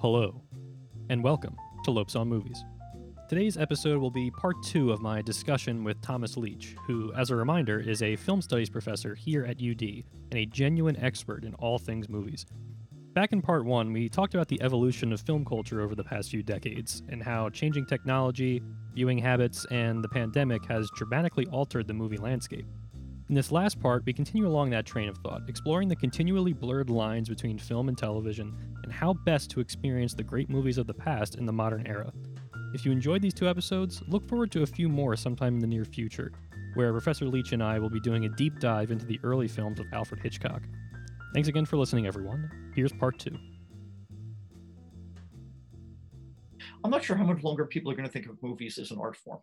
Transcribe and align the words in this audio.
Hello, 0.00 0.42
and 1.08 1.24
welcome 1.24 1.56
to 1.84 1.90
Lopes 1.90 2.16
on 2.16 2.28
Movies. 2.28 2.62
Today's 3.30 3.56
episode 3.56 3.98
will 3.98 4.10
be 4.10 4.30
part 4.30 4.62
two 4.62 4.92
of 4.92 5.00
my 5.00 5.22
discussion 5.22 5.84
with 5.84 6.02
Thomas 6.02 6.36
Leitch, 6.36 6.76
who, 6.86 7.14
as 7.14 7.30
a 7.30 7.36
reminder, 7.36 7.80
is 7.80 8.02
a 8.02 8.16
film 8.16 8.42
studies 8.42 8.68
professor 8.68 9.14
here 9.14 9.46
at 9.46 9.56
UD 9.56 10.04
and 10.30 10.34
a 10.34 10.44
genuine 10.44 10.98
expert 10.98 11.44
in 11.44 11.54
all 11.54 11.78
things 11.78 12.10
movies. 12.10 12.44
Back 13.14 13.32
in 13.32 13.40
part 13.40 13.64
one, 13.64 13.90
we 13.90 14.10
talked 14.10 14.34
about 14.34 14.48
the 14.48 14.60
evolution 14.60 15.14
of 15.14 15.22
film 15.22 15.46
culture 15.46 15.80
over 15.80 15.94
the 15.94 16.04
past 16.04 16.30
few 16.30 16.42
decades 16.42 17.02
and 17.08 17.22
how 17.22 17.48
changing 17.48 17.86
technology, 17.86 18.60
viewing 18.92 19.16
habits, 19.16 19.64
and 19.70 20.04
the 20.04 20.08
pandemic 20.10 20.66
has 20.66 20.90
dramatically 20.94 21.46
altered 21.46 21.88
the 21.88 21.94
movie 21.94 22.18
landscape. 22.18 22.66
In 23.32 23.36
this 23.36 23.50
last 23.50 23.80
part, 23.80 24.04
we 24.04 24.12
continue 24.12 24.46
along 24.46 24.68
that 24.70 24.84
train 24.84 25.08
of 25.08 25.16
thought, 25.16 25.40
exploring 25.48 25.88
the 25.88 25.96
continually 25.96 26.52
blurred 26.52 26.90
lines 26.90 27.30
between 27.30 27.58
film 27.58 27.88
and 27.88 27.96
television 27.96 28.54
and 28.82 28.92
how 28.92 29.14
best 29.14 29.50
to 29.52 29.60
experience 29.60 30.12
the 30.12 30.22
great 30.22 30.50
movies 30.50 30.76
of 30.76 30.86
the 30.86 30.92
past 30.92 31.36
in 31.36 31.46
the 31.46 31.52
modern 31.52 31.86
era. 31.86 32.12
If 32.74 32.84
you 32.84 32.92
enjoyed 32.92 33.22
these 33.22 33.32
two 33.32 33.48
episodes, 33.48 34.02
look 34.06 34.28
forward 34.28 34.52
to 34.52 34.64
a 34.64 34.66
few 34.66 34.86
more 34.86 35.16
sometime 35.16 35.54
in 35.54 35.60
the 35.60 35.66
near 35.66 35.86
future, 35.86 36.30
where 36.74 36.92
Professor 36.92 37.24
Leitch 37.24 37.52
and 37.52 37.62
I 37.62 37.78
will 37.78 37.88
be 37.88 38.00
doing 38.00 38.26
a 38.26 38.28
deep 38.28 38.60
dive 38.60 38.90
into 38.90 39.06
the 39.06 39.18
early 39.22 39.48
films 39.48 39.80
of 39.80 39.86
Alfred 39.94 40.20
Hitchcock. 40.20 40.60
Thanks 41.32 41.48
again 41.48 41.64
for 41.64 41.78
listening, 41.78 42.06
everyone. 42.06 42.50
Here's 42.74 42.92
part 42.92 43.18
two. 43.18 43.38
I'm 46.84 46.90
not 46.90 47.02
sure 47.02 47.16
how 47.16 47.24
much 47.24 47.42
longer 47.42 47.64
people 47.64 47.90
are 47.90 47.94
going 47.94 48.06
to 48.06 48.12
think 48.12 48.26
of 48.26 48.36
movies 48.42 48.76
as 48.76 48.90
an 48.90 48.98
art 49.00 49.16
form. 49.16 49.40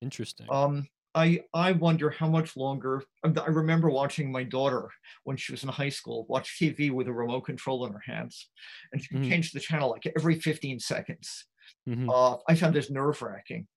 Interesting. 0.00 0.46
Um, 0.48 0.88
I 1.14 1.42
I 1.52 1.72
wonder 1.72 2.10
how 2.10 2.28
much 2.28 2.56
longer. 2.56 3.02
I 3.24 3.28
remember 3.46 3.90
watching 3.90 4.30
my 4.30 4.44
daughter 4.44 4.90
when 5.24 5.36
she 5.36 5.52
was 5.52 5.62
in 5.64 5.68
high 5.68 5.88
school 5.88 6.26
watch 6.28 6.58
TV 6.58 6.90
with 6.90 7.08
a 7.08 7.12
remote 7.12 7.42
control 7.42 7.84
in 7.86 7.92
her 7.92 8.02
hands, 8.06 8.48
and 8.92 9.02
she 9.02 9.10
Mhm. 9.10 9.34
changed 9.34 9.54
the 9.54 9.60
channel 9.60 9.90
like 9.90 10.06
every 10.16 10.38
15 10.40 10.78
seconds. 10.78 11.46
Mhm. 11.86 12.12
Uh, 12.12 12.38
I 12.48 12.56
found 12.56 12.74
this 12.76 12.90
nerve 12.90 13.22
wracking. 13.22 13.68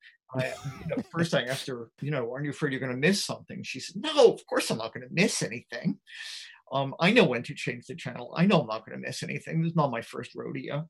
You 0.63 0.85
know, 0.89 0.97
first 1.11 1.33
I 1.33 1.43
asked 1.45 1.67
her, 1.67 1.91
you 2.01 2.11
know, 2.11 2.31
aren't 2.31 2.45
you 2.45 2.51
afraid 2.51 2.71
you're 2.73 2.79
going 2.79 2.91
to 2.91 2.97
miss 2.97 3.23
something? 3.25 3.63
She 3.63 3.79
said, 3.79 4.01
no, 4.01 4.33
of 4.33 4.45
course 4.47 4.71
I'm 4.71 4.79
not 4.79 4.93
going 4.93 5.07
to 5.07 5.13
miss 5.13 5.43
anything. 5.43 5.99
Um, 6.71 6.95
I 6.99 7.11
know 7.11 7.25
when 7.25 7.43
to 7.43 7.53
change 7.53 7.85
the 7.87 7.95
channel. 7.95 8.33
I 8.35 8.45
know 8.45 8.61
I'm 8.61 8.67
not 8.67 8.85
going 8.85 8.99
to 8.99 9.05
miss 9.07 9.23
anything. 9.23 9.61
This 9.61 9.71
is 9.71 9.75
not 9.75 9.91
my 9.91 10.01
first 10.01 10.33
rodeo. 10.35 10.89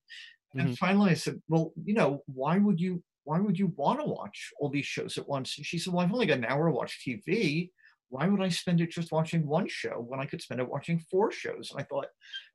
And 0.57 0.71
Mhm. 0.71 0.75
finally 0.75 1.11
I 1.11 1.15
said, 1.15 1.41
well, 1.47 1.73
you 1.83 1.93
know, 1.95 2.23
why 2.27 2.57
would 2.59 2.79
you 2.79 3.03
why 3.23 3.39
would 3.39 3.57
you 3.57 3.73
want 3.75 3.99
to 3.99 4.05
watch 4.05 4.51
all 4.59 4.69
these 4.69 4.85
shows 4.85 5.17
at 5.17 5.27
once? 5.27 5.57
And 5.57 5.65
she 5.65 5.77
said, 5.77 5.93
well, 5.93 6.05
I've 6.05 6.13
only 6.13 6.25
got 6.25 6.37
an 6.37 6.45
hour 6.45 6.67
to 6.67 6.73
watch 6.73 7.03
TV. 7.05 7.71
Why 8.09 8.27
would 8.27 8.41
I 8.41 8.49
spend 8.49 8.81
it 8.81 8.91
just 8.91 9.11
watching 9.11 9.47
one 9.47 9.67
show 9.67 10.05
when 10.07 10.19
I 10.19 10.25
could 10.25 10.41
spend 10.41 10.61
it 10.61 10.69
watching 10.69 10.99
four 10.99 11.31
shows? 11.31 11.71
And 11.71 11.79
I 11.79 11.83
thought, 11.83 12.07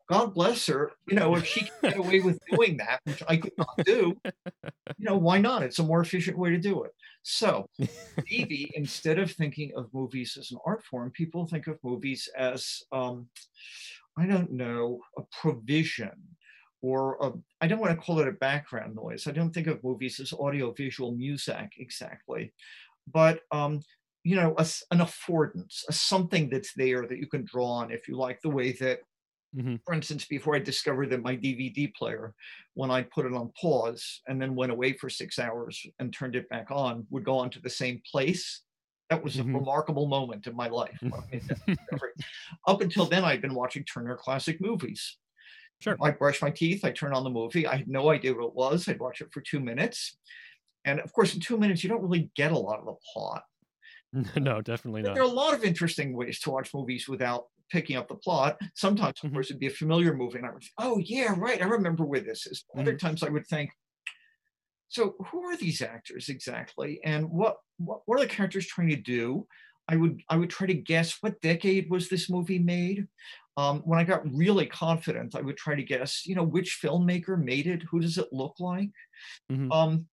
God 0.08 0.33
bless 0.33 0.66
her. 0.66 0.92
You 1.08 1.16
know, 1.16 1.34
if 1.36 1.47
she 1.47 1.60
can 1.60 1.70
get 1.83 1.97
away 1.98 2.20
with 2.20 2.38
doing 2.50 2.78
that, 2.78 3.00
which 3.05 3.22
I 3.28 3.36
could 3.36 3.52
not 3.58 3.75
do, 3.84 4.16
you 4.25 4.70
know, 4.98 5.16
why 5.16 5.38
not? 5.38 5.62
It's 5.62 5.78
a 5.78 5.83
more 5.83 6.00
efficient 6.00 6.38
way 6.38 6.50
to 6.50 6.58
do 6.58 6.84
it. 6.84 6.92
So 7.22 7.66
maybe 8.30 8.70
instead 8.75 9.19
of 9.19 9.30
thinking 9.32 9.72
of 9.77 9.92
movies 9.92 10.36
as 10.38 10.50
an 10.50 10.58
art 10.64 10.84
form, 10.84 11.10
people 11.10 11.47
think 11.47 11.66
of 11.66 11.78
movies 11.82 12.28
as, 12.36 12.82
um, 12.92 13.28
I 14.16 14.27
don't 14.27 14.53
know, 14.53 15.00
a 15.19 15.22
provision 15.41 16.12
or 16.83 17.17
a, 17.21 17.33
I 17.61 17.67
don't 17.69 17.81
want 17.81 17.98
to 17.98 18.05
call 18.05 18.21
it 18.21 18.29
a 18.29 18.33
background 18.33 18.95
noise. 18.95 19.27
I 19.27 19.33
don't 19.33 19.53
think 19.53 19.67
of 19.67 19.83
movies 19.84 20.21
as 20.21 20.33
audiovisual 20.33 21.12
music 21.17 21.73
exactly, 21.79 22.53
but 23.07 23.43
um, 23.53 23.81
you 24.25 24.37
know, 24.37 24.55
a 24.59 24.67
an 24.93 24.99
affordance, 25.01 25.84
a 25.89 25.93
something 25.93 26.51
that's 26.51 26.75
there 26.75 27.06
that 27.06 27.19
you 27.19 27.29
can 27.29 27.45
draw 27.45 27.67
on 27.69 27.93
if 27.93 28.09
you 28.09 28.17
like 28.17 28.41
the 28.43 28.51
way 28.51 28.73
that 28.73 29.01
Mhm. 29.53 29.79
for 29.87 29.95
instance, 29.95 30.27
before 30.27 30.55
I 30.55 30.59
discovered 30.59 31.09
that 31.11 31.23
my 31.23 31.34
DVD 31.34 31.89
player, 31.89 32.34
when 32.75 32.91
I 32.91 33.03
put 33.05 33.25
it 33.25 33.33
on 33.33 33.53
pause 33.59 34.21
and 34.27 34.41
then 34.41 34.55
went 34.55 34.71
away 34.72 34.93
for 34.93 35.09
six 35.09 35.38
hours 35.38 35.84
and 35.99 36.12
turned 36.12 36.37
it 36.37 36.49
back 36.50 36.71
on, 36.71 37.06
would 37.11 37.25
go 37.25 37.38
on 37.38 37.49
to 37.50 37.61
the 37.61 37.71
same 37.71 38.03
place. 38.11 38.65
That 39.09 39.25
was 39.25 39.38
a 39.38 39.44
Mhm. 39.44 39.55
remarkable 39.55 40.06
moment 40.06 40.47
in 40.47 40.55
my 40.55 40.69
life. 40.69 40.99
when 41.09 41.21
I 41.21 41.25
made 41.37 41.44
that 41.49 41.59
discovery. 41.67 42.12
Up 42.67 42.83
until 42.83 43.06
then, 43.09 43.25
I'd 43.25 43.41
been 43.41 43.55
watching 43.55 43.84
Turner 43.84 44.17
Classic 44.21 44.61
Movies. 44.61 45.17
Sure. 45.81 46.00
I 46.03 46.11
brush 46.12 46.43
my 46.43 46.50
teeth, 46.50 46.84
I 46.84 46.93
turn 46.93 47.12
on 47.15 47.25
the 47.25 47.31
movie. 47.31 47.66
I 47.66 47.77
had 47.78 47.89
no 47.89 48.11
idea 48.11 48.34
what 48.34 48.47
it 48.49 48.55
was. 48.55 48.89
I'd 48.89 49.00
watch 49.00 49.21
it 49.21 49.33
for 49.33 49.41
two 49.41 49.61
minutes. 49.61 50.19
And 50.84 51.00
of 51.00 51.12
course, 51.12 51.34
in 51.34 51.41
two 51.41 51.59
minutes, 51.59 51.84
you 51.84 51.91
don't 51.91 52.03
really 52.03 52.31
get 52.37 52.53
a 52.53 52.59
lot 52.59 52.81
of 52.81 52.87
the 52.87 52.97
plot. 53.12 53.44
no, 54.37 54.61
definitely 54.62 55.03
But 55.03 55.12
not. 55.12 55.15
there 55.15 55.22
are 55.22 55.27
a 55.27 55.33
lot 55.33 55.55
of 55.55 55.65
interesting 55.65 56.15
ways 56.17 56.41
to 56.41 56.50
watch 56.50 56.75
movies 56.75 57.09
without 57.09 57.47
picking 57.71 57.97
up 57.97 58.09
the 58.09 58.17
plot. 58.17 58.59
Sometimes, 58.75 59.12
of 59.12 59.15
Mhm. 59.22 59.38
course, 59.38 59.50
it'd 59.50 59.61
be 59.61 59.67
a 59.67 59.71
familiar 59.71 60.15
movie, 60.15 60.38
and 60.38 60.47
I 60.47 60.50
would 60.53 60.62
say, 60.62 60.71
"Oh 60.78 60.99
yeah, 60.99 61.34
right, 61.37 61.61
I 61.62 61.67
remember 61.67 62.05
where 62.05 62.21
this 62.21 62.47
is." 62.47 62.65
Other 62.77 62.94
Mhm. 62.94 62.97
times, 62.97 63.22
I 63.22 63.28
would 63.28 63.47
think, 63.47 63.71
"So 64.88 65.17
who 65.27 65.43
are 65.44 65.56
these 65.56 65.81
actors 65.83 66.28
exactly, 66.28 67.00
and 67.05 67.31
what 67.31 67.59
what 67.77 68.03
what 68.06 68.19
are 68.19 68.22
the 68.25 68.31
characters 68.34 68.67
trying 68.67 68.88
to 68.91 68.97
do?" 68.97 69.47
I 69.87 69.97
would 69.97 70.22
I 70.28 70.37
would 70.37 70.50
try 70.50 70.67
to 70.67 70.75
guess 70.75 71.22
what 71.22 71.41
decade 71.41 71.88
was 71.91 72.09
this 72.09 72.28
movie 72.28 72.59
made. 72.59 73.06
Um, 73.58 73.80
when 73.82 73.98
I 73.98 74.04
got 74.04 74.22
really 74.32 74.66
confident, 74.66 75.34
I 75.34 75.42
would 75.42 75.58
try 75.58 75.74
to 75.74 75.82
guess, 75.82 76.24
you 76.26 76.36
know, 76.36 76.44
which 76.44 76.80
filmmaker 76.82 77.42
made 77.42 77.66
it. 77.66 77.82
Who 77.91 78.00
does 78.00 78.19
it 78.19 78.32
look 78.32 78.60
like? 78.60 78.92
Mhm. 79.50 79.72
Um, 79.72 80.08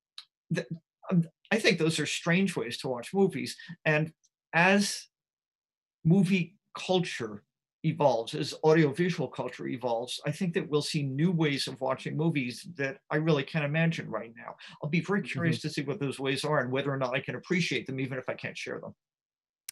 th- 0.53 0.67
um, 1.11 1.25
I 1.51 1.59
think 1.59 1.79
those 1.79 1.99
are 1.99 2.07
strange 2.07 2.55
ways 2.57 2.77
to 2.79 2.89
watch 2.89 3.13
movies. 3.13 3.57
And 3.85 4.13
as 4.53 5.07
movie 6.03 6.57
culture 6.77 7.43
evolves, 7.83 8.33
as 8.35 8.53
audiovisual 8.63 9.29
culture 9.29 9.67
evolves, 9.67 10.19
I 10.25 10.31
think 10.31 10.53
that 10.55 10.69
we'll 10.69 10.81
see 10.81 11.03
new 11.03 11.31
ways 11.31 11.67
of 11.67 11.79
watching 11.81 12.17
movies 12.17 12.67
that 12.75 12.99
I 13.11 13.17
really 13.17 13.43
can't 13.43 13.65
imagine 13.65 14.09
right 14.09 14.33
now. 14.35 14.55
I'll 14.81 14.89
be 14.89 15.01
very 15.01 15.21
curious 15.21 15.59
to 15.61 15.69
see 15.69 15.83
what 15.83 15.99
those 15.99 16.19
ways 16.19 16.43
are 16.43 16.61
and 16.61 16.71
whether 16.71 16.91
or 16.91 16.97
not 16.97 17.15
I 17.15 17.21
can 17.21 17.35
appreciate 17.35 17.85
them, 17.87 17.99
even 17.99 18.17
if 18.17 18.27
I 18.27 18.33
can't 18.33 18.57
share 18.57 18.79
them. 18.79 18.95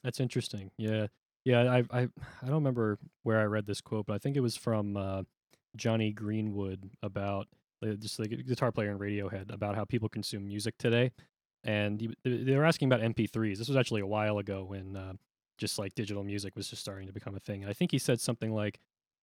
That's 0.03 0.19
interesting. 0.19 0.71
Yeah. 0.77 1.07
Yeah, 1.45 1.61
I 1.71 1.77
I 1.91 2.01
I 2.03 2.45
don't 2.45 2.53
remember 2.55 2.97
where 3.23 3.39
I 3.39 3.43
read 3.45 3.65
this 3.65 3.81
quote, 3.81 4.05
but 4.05 4.13
I 4.13 4.17
think 4.17 4.37
it 4.37 4.41
was 4.41 4.55
from 4.55 4.95
uh, 4.95 5.23
Jonny 5.75 6.11
Greenwood 6.11 6.89
about 7.01 7.47
uh, 7.85 7.93
just 7.93 8.17
the 8.17 8.27
gu- 8.29 8.43
guitar 8.43 8.71
player 8.71 8.91
in 8.91 8.99
Radiohead 8.99 9.51
about 9.53 9.75
how 9.75 9.83
people 9.85 10.07
consume 10.09 10.47
music 10.47 10.75
today, 10.77 11.11
and 11.63 11.99
he, 11.99 12.13
they 12.23 12.37
they 12.43 12.55
were 12.55 12.65
asking 12.65 12.87
about 12.87 13.01
MP3s. 13.01 13.59
This 13.59 13.67
was 13.67 13.77
actually 13.77 14.01
a 14.01 14.07
while 14.07 14.37
ago 14.37 14.63
when 14.65 14.95
uh, 14.95 15.13
just 15.57 15.77
like 15.79 15.93
digital 15.95 16.23
music 16.23 16.55
was 16.55 16.69
just 16.69 16.81
starting 16.81 17.07
to 17.07 17.13
become 17.13 17.35
a 17.35 17.39
thing. 17.39 17.61
And 17.63 17.69
I 17.69 17.73
think 17.73 17.91
he 17.91 17.99
said 17.99 18.21
something 18.21 18.53
like, 18.53 18.79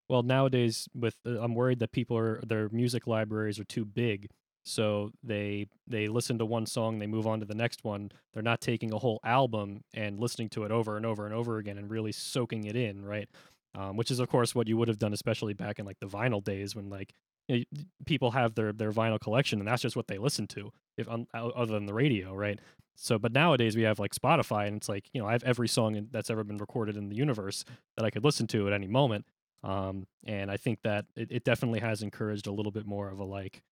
"Well, 0.09 0.22
nowadays 0.22 0.88
with 0.94 1.16
uh, 1.26 1.41
I'm 1.41 1.54
worried 1.54 1.78
that 1.80 1.92
people 1.92 2.19
are 2.19 2.41
their 2.47 2.69
music 2.70 3.06
libraries 3.06 3.59
are 3.59 3.64
too 3.64 3.84
big." 3.86 4.28
So 4.62 5.10
they 5.22 5.66
they 5.87 6.09
listen 6.09 6.38
to 6.38 6.44
one 6.44 6.66
song, 6.66 6.98
they 6.98 7.06
move 7.06 7.26
on 7.26 7.41
to 7.41 7.47
the 7.47 7.54
next 7.54 7.84
one, 7.84 8.12
they're 8.32 8.43
not 8.43 8.60
taking 8.60 8.93
a 8.93 8.98
whole 8.98 9.21
album 9.25 9.82
and 9.94 10.19
listening 10.21 10.48
to 10.50 10.65
it 10.65 10.71
over 10.71 10.97
and 10.97 11.06
over 11.06 11.25
and 11.25 11.34
over 11.34 11.59
again 11.59 11.78
and 11.78 11.91
really 11.91 12.12
soaking 12.12 12.65
it 12.65 12.76
in, 12.76 13.04
right? 13.04 13.28
Um, 13.75 13.97
which 13.97 14.10
is 14.10 14.19
of 14.21 14.28
course 14.28 14.54
what 14.54 14.69
you 14.69 14.76
would 14.76 14.88
have 14.88 14.98
done, 14.98 15.12
especially 15.12 15.54
back 15.54 15.78
in 15.78 15.87
like 15.87 15.98
the 16.00 16.06
vinyl 16.06 16.43
days 16.43 16.76
when 16.76 16.91
like 16.91 17.15
you 17.48 17.59
know, 17.59 17.82
people 18.06 18.32
have 18.32 18.54
their 18.54 18.72
their 18.72 18.93
vinyl 18.93 19.19
collection 19.21 19.59
and 19.60 19.69
that's 19.69 19.82
just 19.82 19.97
what 19.97 20.09
they 20.09 20.19
listen 20.19 20.47
to, 20.48 20.71
if 20.97 21.09
on, 21.09 21.27
other 21.34 21.72
than 21.72 21.87
the 21.87 21.94
radio, 21.94 22.34
right? 22.34 22.60
So, 22.97 23.19
but 23.19 23.32
nowadays 23.32 23.77
we 23.77 23.82
have 23.82 23.98
like 23.98 24.15
Spotify 24.15 24.66
and 24.66 24.77
it's 24.77 24.88
like 24.88 25.09
you 25.15 25.22
know 25.22 25.27
I 25.27 25.32
have 25.32 25.44
every 25.44 25.69
song 25.69 26.09
that's 26.10 26.28
ever 26.31 26.44
been 26.44 26.59
recorded 26.59 26.97
in 26.97 27.09
the 27.09 27.16
universe 27.16 27.65
that 27.97 28.04
I 28.04 28.10
could 28.10 28.25
listen 28.25 28.47
to 28.48 28.66
at 28.66 28.75
any 28.75 28.87
moment. 28.87 29.25
Um, 29.62 30.06
and 30.27 30.50
I 30.50 30.56
think 30.56 30.81
that 30.82 31.06
it, 31.16 31.28
it 31.31 31.44
definitely 31.44 31.81
has 31.81 32.03
encouraged 32.03 32.47
a 32.47 32.53
little 32.53 32.72
bit 32.72 32.87
more 32.87 33.09
of 33.09 33.19
a 33.19 33.25
like 33.25 33.62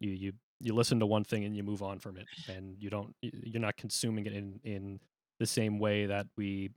you 0.00 0.10
you 0.10 0.32
you 0.60 0.74
listen 0.74 0.98
to 1.00 1.06
one 1.06 1.24
thing 1.24 1.44
and 1.44 1.56
you 1.56 1.62
move 1.62 1.82
on 1.82 1.98
from 1.98 2.16
it 2.16 2.26
and 2.48 2.76
you 2.78 2.90
don't 2.90 3.14
you're 3.22 3.60
not 3.60 3.76
consuming 3.76 4.26
it 4.26 4.32
in 4.32 4.60
in 4.64 5.00
the 5.38 5.46
same 5.46 5.78
way 5.78 6.06
that 6.06 6.26
we 6.36 6.70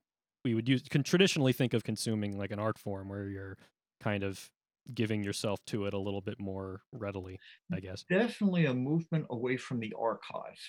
we 0.44 0.54
would 0.54 0.68
use 0.68 0.82
can 0.90 1.04
traditionally 1.04 1.54
think 1.54 1.74
of 1.74 1.84
consuming 1.84 2.38
like 2.38 2.52
an 2.52 2.60
art 2.60 2.78
form 2.78 3.10
where 3.10 3.28
you're 3.30 3.58
kind 4.00 4.24
of 4.24 4.50
giving 4.94 5.24
yourself 5.24 5.60
to 5.66 5.86
it 5.86 5.94
a 5.94 6.00
little 6.00 6.22
bit 6.22 6.40
more 6.40 6.82
readily 6.92 7.40
i 7.74 7.80
guess 7.80 8.04
Definitely 8.10 8.66
a 8.66 8.74
movement 8.74 9.26
away 9.30 9.58
from 9.58 9.80
the 9.80 9.94
archive. 10.00 10.60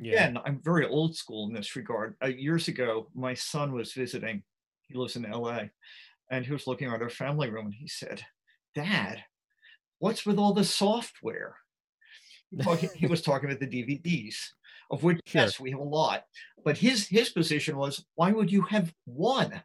yeah 0.00 0.12
Again, 0.28 0.38
I'm 0.44 0.60
very 0.62 0.86
old 0.86 1.16
school 1.16 1.48
in 1.48 1.54
this 1.54 1.74
regard. 1.76 2.16
Uh, 2.22 2.28
years 2.28 2.68
ago, 2.68 3.08
my 3.14 3.34
son 3.34 3.72
was 3.72 3.92
visiting. 3.92 4.42
He 4.88 4.94
lives 4.94 5.16
in 5.16 5.22
LA, 5.30 5.64
and 6.30 6.44
he 6.44 6.52
was 6.52 6.66
looking 6.66 6.88
at 6.88 7.02
our 7.02 7.10
family 7.10 7.50
room, 7.50 7.66
and 7.66 7.74
he 7.74 7.88
said, 7.88 8.22
"Dad, 8.74 9.24
what's 9.98 10.26
with 10.26 10.38
all 10.38 10.54
the 10.54 10.64
software?" 10.64 11.56
He 12.50 12.58
talking- 12.58 12.90
he 12.94 13.06
was 13.06 13.22
talking 13.22 13.48
about 13.48 13.60
the 13.60 13.66
DVDs, 13.66 14.36
of 14.90 15.02
which 15.02 15.20
Sure. 15.26 15.42
yes, 15.42 15.58
we 15.60 15.70
have 15.70 15.80
a 15.80 15.84
lot. 15.84 16.24
But 16.64 16.78
his 16.78 17.06
his 17.08 17.30
position 17.30 17.76
was, 17.76 18.04
why 18.14 18.32
would 18.32 18.50
you 18.52 18.62
have 18.62 18.94
one? 19.04 19.62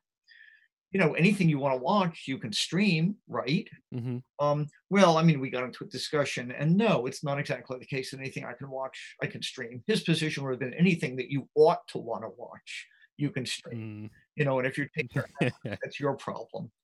You 0.92 1.00
know, 1.00 1.14
anything 1.14 1.48
you 1.48 1.58
want 1.58 1.74
to 1.80 1.82
watch, 1.82 2.28
you 2.28 2.38
can 2.38 2.52
stream, 2.52 3.16
right? 3.28 3.70
hmm 3.94 4.18
Um, 4.40 4.68
well, 4.90 5.18
I 5.18 5.24
mean, 5.24 5.40
we 5.40 5.50
got 5.50 5.64
into 5.64 5.86
a 5.86 5.88
discussion, 5.88 6.52
and 6.52 6.76
no, 6.76 7.06
it's 7.06 7.24
not 7.24 7.40
exactly 7.40 7.80
the 7.80 7.86
case 7.86 8.12
that 8.12 8.20
anything 8.20 8.44
I 8.44 8.54
can 8.54 8.70
watch, 8.70 9.16
I 9.22 9.28
can 9.28 9.42
stream. 9.42 9.84
His 9.88 10.02
position 10.04 10.44
would 10.44 10.52
have 10.52 10.60
been 10.60 10.74
anything 10.74 11.16
that 11.16 11.32
you 11.32 11.48
ought 11.56 11.88
to 11.90 11.98
want 11.98 12.24
to 12.24 12.30
watch, 12.36 12.88
you 13.22 13.30
can 13.30 13.46
stream. 13.46 14.10
mm 14.10 14.10
you 14.36 14.46
know, 14.46 14.58
and 14.60 14.68
if 14.68 14.78
you're 14.78 14.90
taking 14.98 15.22
that's 15.82 16.00
your 16.00 16.16
problem. 16.16 16.72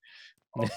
Um, 0.60 0.70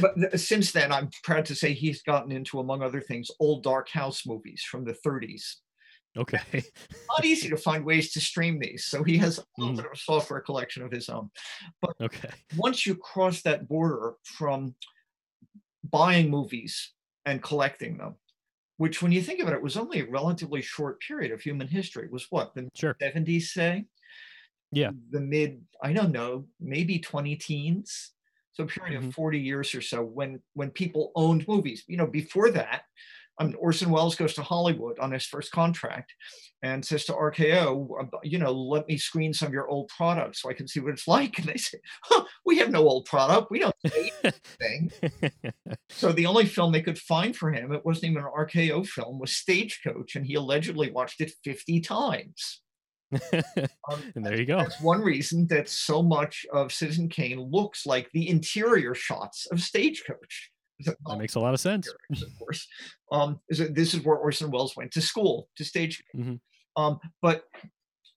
but 0.00 0.38
since 0.40 0.72
then, 0.72 0.92
I'm 0.92 1.10
proud 1.24 1.44
to 1.46 1.54
say 1.54 1.72
he's 1.72 2.02
gotten 2.02 2.30
into, 2.32 2.60
among 2.60 2.82
other 2.82 3.00
things, 3.00 3.30
old 3.40 3.64
dark 3.64 3.88
house 3.88 4.24
movies 4.26 4.62
from 4.62 4.84
the 4.84 4.92
30s. 4.94 5.56
okay. 6.16 6.62
Not 7.10 7.24
easy 7.24 7.48
to 7.48 7.56
find 7.56 7.84
ways 7.84 8.12
to 8.12 8.20
stream 8.20 8.58
these, 8.60 8.86
so 8.86 9.02
he 9.02 9.18
has 9.18 9.38
a 9.38 9.44
little 9.58 9.74
Mm, 9.74 9.76
bit 9.76 9.86
of 9.86 9.92
a 9.92 9.96
software 9.96 10.40
collection 10.40 10.82
of 10.84 10.92
his 10.92 11.08
own. 11.08 11.30
But 11.82 11.94
okay. 12.00 12.30
once 12.56 12.86
you 12.86 12.94
cross 12.94 13.42
that 13.42 13.68
border 13.68 14.14
from 14.24 14.74
buying 15.84 16.30
movies 16.30 16.92
and 17.26 17.42
collecting 17.42 17.98
them, 17.98 18.16
which, 18.76 19.02
when 19.02 19.10
you 19.12 19.22
think 19.22 19.40
about 19.40 19.54
it, 19.54 19.62
was 19.62 19.76
only 19.76 20.00
a 20.00 20.10
relatively 20.10 20.62
short 20.62 21.00
period 21.00 21.32
of 21.32 21.40
human 21.40 21.66
history. 21.66 22.08
Was 22.10 22.26
what 22.30 22.54
the 22.54 22.68
Sure. 22.74 22.94
70s, 23.02 23.42
say, 23.48 23.86
Yeah. 24.70 24.92
the 25.10 25.20
mid, 25.20 25.62
I 25.82 25.92
don't 25.92 26.12
know, 26.12 26.46
maybe 26.60 26.98
20 26.98 27.36
teens. 27.36 28.12
So 28.52 28.64
a 28.64 28.66
period 28.66 28.98
of 28.98 29.04
hmm 29.04 29.10
40 29.14 29.38
years 29.38 29.74
or 29.74 29.80
so 29.80 30.02
when 30.02 30.42
when 30.54 30.70
people 30.70 31.12
owned 31.14 31.46
movies. 31.46 31.84
You 31.86 31.96
know, 31.96 32.06
before 32.08 32.50
that, 32.52 32.82
um, 33.40 33.54
Orson 33.58 33.90
Welles 33.90 34.16
goes 34.16 34.34
to 34.34 34.42
Hollywood 34.42 34.98
on 34.98 35.12
his 35.12 35.24
first 35.24 35.52
contract 35.52 36.12
and 36.62 36.84
says 36.84 37.04
to 37.04 37.12
RKO, 37.12 38.08
you 38.24 38.38
know, 38.38 38.52
let 38.52 38.88
me 38.88 38.96
screen 38.98 39.32
some 39.32 39.46
of 39.48 39.54
your 39.54 39.68
old 39.68 39.88
products 39.96 40.42
so 40.42 40.50
I 40.50 40.54
can 40.54 40.66
see 40.66 40.80
what 40.80 40.92
it's 40.92 41.06
like. 41.06 41.38
And 41.38 41.46
they 41.48 41.56
say, 41.56 41.78
huh, 42.02 42.24
we 42.44 42.58
have 42.58 42.70
no 42.70 42.80
old 42.88 43.04
product. 43.04 43.48
We 43.50 43.60
don't 43.60 43.76
say 43.86 44.10
anything. 44.60 44.92
So 45.90 46.12
the 46.12 46.26
only 46.26 46.46
film 46.46 46.72
they 46.72 46.82
could 46.82 46.98
find 46.98 47.34
for 47.36 47.50
him, 47.52 47.72
it 47.72 47.84
wasn't 47.84 48.12
even 48.12 48.22
an 48.22 48.30
RKO 48.36 48.84
film, 48.84 49.18
was 49.18 49.32
Stagecoach, 49.32 50.16
and 50.16 50.26
he 50.26 50.34
allegedly 50.34 50.90
watched 50.90 51.20
it 51.20 51.32
50 51.44 51.80
times. 51.80 52.62
Um, 53.12 54.02
and 54.14 54.24
there 54.24 54.38
you 54.38 54.44
go. 54.44 54.58
that's 54.58 54.80
one 54.80 55.00
reason 55.00 55.46
that 55.48 55.68
so 55.68 56.02
much 56.02 56.44
of 56.52 56.72
Citizen 56.72 57.08
Kane 57.08 57.40
looks 57.40 57.86
like 57.86 58.10
the 58.12 58.28
interior 58.28 58.94
shots 58.94 59.46
of 59.50 59.60
Stagecoach. 59.60 60.50
That 60.84 61.18
makes 61.18 61.34
a 61.34 61.40
lot 61.40 61.54
of 61.54 61.60
sense. 61.60 61.88
of 62.10 62.38
course. 62.38 62.66
Um, 63.10 63.40
is 63.48 63.60
it, 63.60 63.74
this 63.74 63.94
is 63.94 64.04
where 64.04 64.16
Orson 64.16 64.50
Welles 64.50 64.76
went 64.76 64.92
to 64.92 65.00
school, 65.00 65.48
to 65.56 65.64
Stagecoach. 65.64 66.04
Mhm. 66.14 66.40
Um, 66.76 67.00
but 67.22 67.44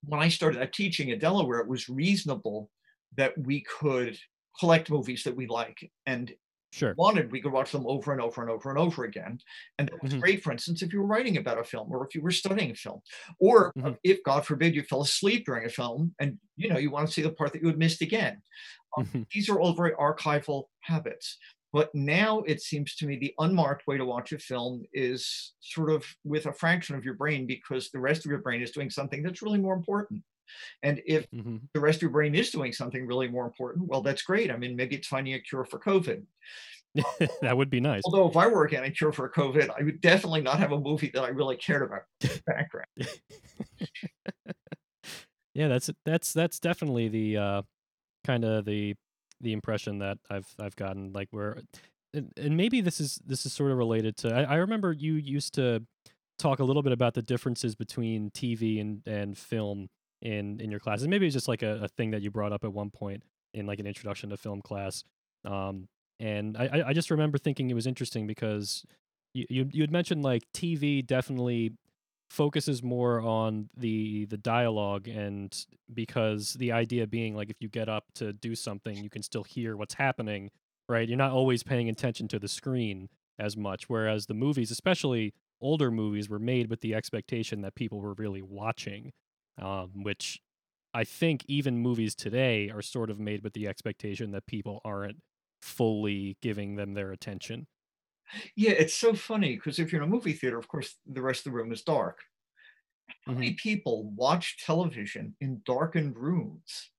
when 0.04 0.20
I 0.22 0.28
started 0.28 0.62
out 0.62 0.74
teaching 0.74 1.10
at 1.12 1.20
Delaware, 1.20 1.60
it 1.60 1.68
was 1.68 1.90
reasonable 1.90 2.70
that 3.18 3.34
we 3.38 3.62
could 3.62 4.18
collect 4.60 4.90
movies 4.92 5.24
that 5.24 5.36
we 5.36 5.48
like 5.48 5.90
and 6.06 6.32
Sure. 6.71 6.97
wanted, 6.97 7.31
we 7.31 7.41
could 7.41 7.51
watch 7.53 7.71
them 7.71 7.85
over 7.88 8.12
and 8.12 8.21
over 8.21 8.41
and 8.41 8.50
over 8.51 8.69
and 8.69 8.79
over 8.79 9.03
again. 9.06 9.39
And 9.79 9.88
that 9.88 10.01
was 10.01 10.12
Mhm. 10.12 10.21
great, 10.21 10.44
for 10.44 10.51
instance, 10.51 10.81
if 10.81 10.94
you 10.94 11.00
were 11.01 11.07
writing 11.07 11.38
about 11.38 11.59
a 11.59 11.63
film 11.63 11.91
or 11.91 12.06
if 12.06 12.15
you 12.15 12.21
were 12.21 12.31
studying 12.31 12.71
a 12.71 12.75
film, 12.75 13.01
or 13.39 13.73
Mhm. 13.75 13.95
if, 14.03 14.23
God 14.23 14.45
forbid, 14.45 14.75
you 14.75 14.83
fell 14.83 15.01
asleep 15.01 15.45
during 15.45 15.65
a 15.65 15.69
film 15.69 16.15
and 16.19 16.39
you 16.56 16.69
know 16.69 16.77
you 16.77 16.91
want 16.91 17.07
to 17.07 17.13
see 17.13 17.21
the 17.21 17.31
part 17.31 17.53
that 17.53 17.62
you 17.62 17.68
had 17.68 17.77
missed 17.77 18.01
again. 18.01 18.41
Um, 18.97 19.03
Mhm. 19.03 19.25
these 19.33 19.50
are 19.50 19.59
all 19.59 19.73
very 19.73 19.94
archival 19.94 20.65
habits. 20.81 21.38
But 21.73 21.89
now 21.95 22.39
it 22.41 22.62
seems 22.62 22.95
to 22.97 23.07
me 23.07 23.18
the 23.18 23.33
unmarked 23.39 23.88
way 23.88 23.97
to 23.97 24.06
watch 24.06 24.33
a 24.33 24.39
film 24.39 24.83
is 24.94 25.53
sort 25.62 25.89
of 25.91 26.06
with 26.25 26.45
a 26.45 26.53
fraction 26.53 26.95
of 26.95 27.06
your 27.06 27.13
brain 27.15 27.47
because 27.47 27.91
the 27.91 28.00
rest 28.00 28.25
of 28.25 28.29
your 28.29 28.41
brain 28.41 28.62
is 28.62 28.71
doing 28.71 28.89
something 28.89 29.23
that's 29.23 29.41
really 29.41 29.59
more 29.59 29.75
important. 29.75 30.23
And 30.83 31.01
if 31.06 31.27
Mhm. 31.31 31.69
the 31.74 31.80
rest 31.80 31.98
of 31.98 32.01
your 32.03 32.12
brain 32.12 32.36
is 32.36 32.50
doing 32.51 32.74
something 32.74 33.06
really 33.07 33.27
more 33.27 33.45
important, 33.45 33.88
well, 33.88 34.01
that's 34.01 34.21
great. 34.24 34.51
I 34.51 34.57
mean, 34.57 34.75
maybe 34.75 34.95
it's 34.95 35.07
finding 35.07 35.33
a 35.33 35.39
cure 35.39 35.65
for 35.65 35.80
COVID. 35.80 36.25
that 37.42 37.56
would 37.57 37.69
be 37.69 37.80
nice. 37.80 38.03
Although 38.03 38.27
if 38.27 38.36
I 38.36 38.48
were 38.48 38.68
getting 38.68 38.92
a 38.92 38.94
cure 38.94 39.12
for 39.12 39.30
COVID, 39.30 39.69
I 39.77 39.83
would 39.83 40.01
definitely 40.01 40.42
not 40.42 40.59
have 40.59 40.71
a 40.71 40.80
movie 40.80 41.12
that 41.13 41.24
I 41.24 41.30
really 41.30 41.56
cared 41.57 41.83
about 41.83 42.03
in 42.21 42.30
the 42.30 42.44
background. 42.45 42.88
Yeah, 45.53 45.68
that's 45.68 45.89
that's 46.06 46.33
that's 46.33 46.59
definitely 46.59 47.09
the 47.09 47.38
uh 47.38 47.62
kind 48.25 48.45
of 48.45 48.65
the 48.65 48.95
the 49.42 49.54
impression 49.54 50.00
that 50.00 50.19
I've 50.30 50.54
I've 50.59 50.75
gotten 50.75 51.13
like 51.13 51.30
where 51.31 51.62
and, 52.13 52.31
and 52.38 52.57
maybe 52.57 52.81
this 52.81 53.00
is 53.01 53.19
this 53.25 53.45
is 53.45 53.54
sort 53.54 53.71
of 53.71 53.77
related 53.77 54.18
to 54.18 54.33
I, 54.33 54.44
I 54.44 54.56
remember 54.57 54.94
you 54.94 55.15
used 55.15 55.54
to 55.56 55.86
talk 56.39 56.59
a 56.59 56.63
little 56.63 56.83
bit 56.83 56.94
about 56.94 57.15
the 57.15 57.21
differences 57.21 57.75
between 57.75 58.31
TV 58.31 58.80
and 58.81 59.04
and 59.07 59.38
film 59.38 59.89
in 60.21 60.59
in 60.59 60.69
your 60.71 60.79
classes. 60.79 61.07
Maybe 61.07 61.25
it's 61.25 61.33
just 61.33 61.47
like 61.47 61.63
a, 61.63 61.83
a 61.83 61.88
thing 61.88 62.12
that 62.12 62.21
you 62.21 62.31
brought 62.31 62.51
up 62.53 62.63
at 62.63 62.73
one 62.73 62.89
point 62.89 63.23
in 63.53 63.65
like 63.65 63.79
an 63.79 63.88
introduction 63.88 64.29
to 64.29 64.38
film 64.38 64.62
class. 64.62 65.03
Um 65.45 65.88
and 66.19 66.56
I, 66.57 66.83
I- 66.88 66.94
just 66.94 67.09
remember 67.09 67.38
thinking 67.39 67.69
it 67.69 67.73
was 67.73 67.88
interesting 67.88 68.27
because 68.27 68.85
you, 69.33 69.45
you 69.50 69.69
you 69.71 69.81
had 69.81 69.91
mentioned 69.91 70.23
like 70.23 70.44
TV 70.53 71.06
definitely 71.06 71.73
focuses 72.29 72.81
more 72.81 73.19
on 73.21 73.69
the 73.75 74.25
the 74.25 74.38
dialogue 74.38 75.07
and 75.07 75.65
because 75.94 76.53
the 76.53 76.71
idea 76.71 77.06
being 77.06 77.35
like 77.35 77.50
if 77.50 77.57
you 77.59 77.68
get 77.68 77.89
up 77.89 78.06
to 78.15 78.31
do 78.31 78.56
something 78.56 78.95
you 79.03 79.09
can 79.09 79.21
still 79.21 79.44
hear 79.44 79.75
what's 79.75 79.95
happening 79.95 80.50
right 80.88 81.09
you're 81.09 81.18
not 81.18 81.31
always 81.31 81.62
paying 81.62 81.89
attention 81.89 82.29
to 82.29 82.39
the 82.39 82.47
screen 82.47 83.09
as 83.38 83.57
much 83.57 83.89
whereas 83.89 84.27
the 84.27 84.33
movies 84.33 84.71
especially 84.71 85.33
older 85.59 85.91
movies 85.91 86.29
were 86.29 86.39
made 86.39 86.69
with 86.69 86.79
the 86.79 86.95
expectation 86.95 87.62
that 87.62 87.75
people 87.75 88.00
were 88.00 88.13
really 88.13 88.41
watching 88.41 89.12
um, 89.57 90.03
which 90.03 90.39
i 90.94 91.03
think 91.03 91.44
even 91.48 91.77
movies 91.77 92.15
today 92.15 92.69
are 92.69 92.81
sort 92.81 93.09
of 93.09 93.19
made 93.19 93.44
with 93.44 93.53
the 93.53 93.68
expectation 93.68 94.31
that 94.31 94.45
people 94.45 94.81
aren't 94.86 95.19
fully 95.62 96.38
giving 96.42 96.75
them 96.75 96.94
their 96.94 97.12
attention 97.12 97.68
Yeah, 98.56 98.71
it's 98.71 98.94
so 98.94 99.13
funny 99.13 99.56
because 99.56 99.80
if 99.80 99.92
you're 99.92 100.01
in 100.01 100.07
a 100.07 100.12
movie 100.12 100.33
theater, 100.33 100.57
of 100.57 100.68
course, 100.68 100.98
the 101.06 101.21
rest 101.21 101.42
of 101.42 101.51
the 101.51 101.57
room 101.57 101.71
is 101.71 101.81
dark. 101.81 102.19
How 103.25 103.33
many 103.33 103.53
people 103.56 104.12
watch 104.12 104.63
television 104.63 105.36
in 105.39 105.63
darkened 105.65 106.18
rooms? 106.18 106.92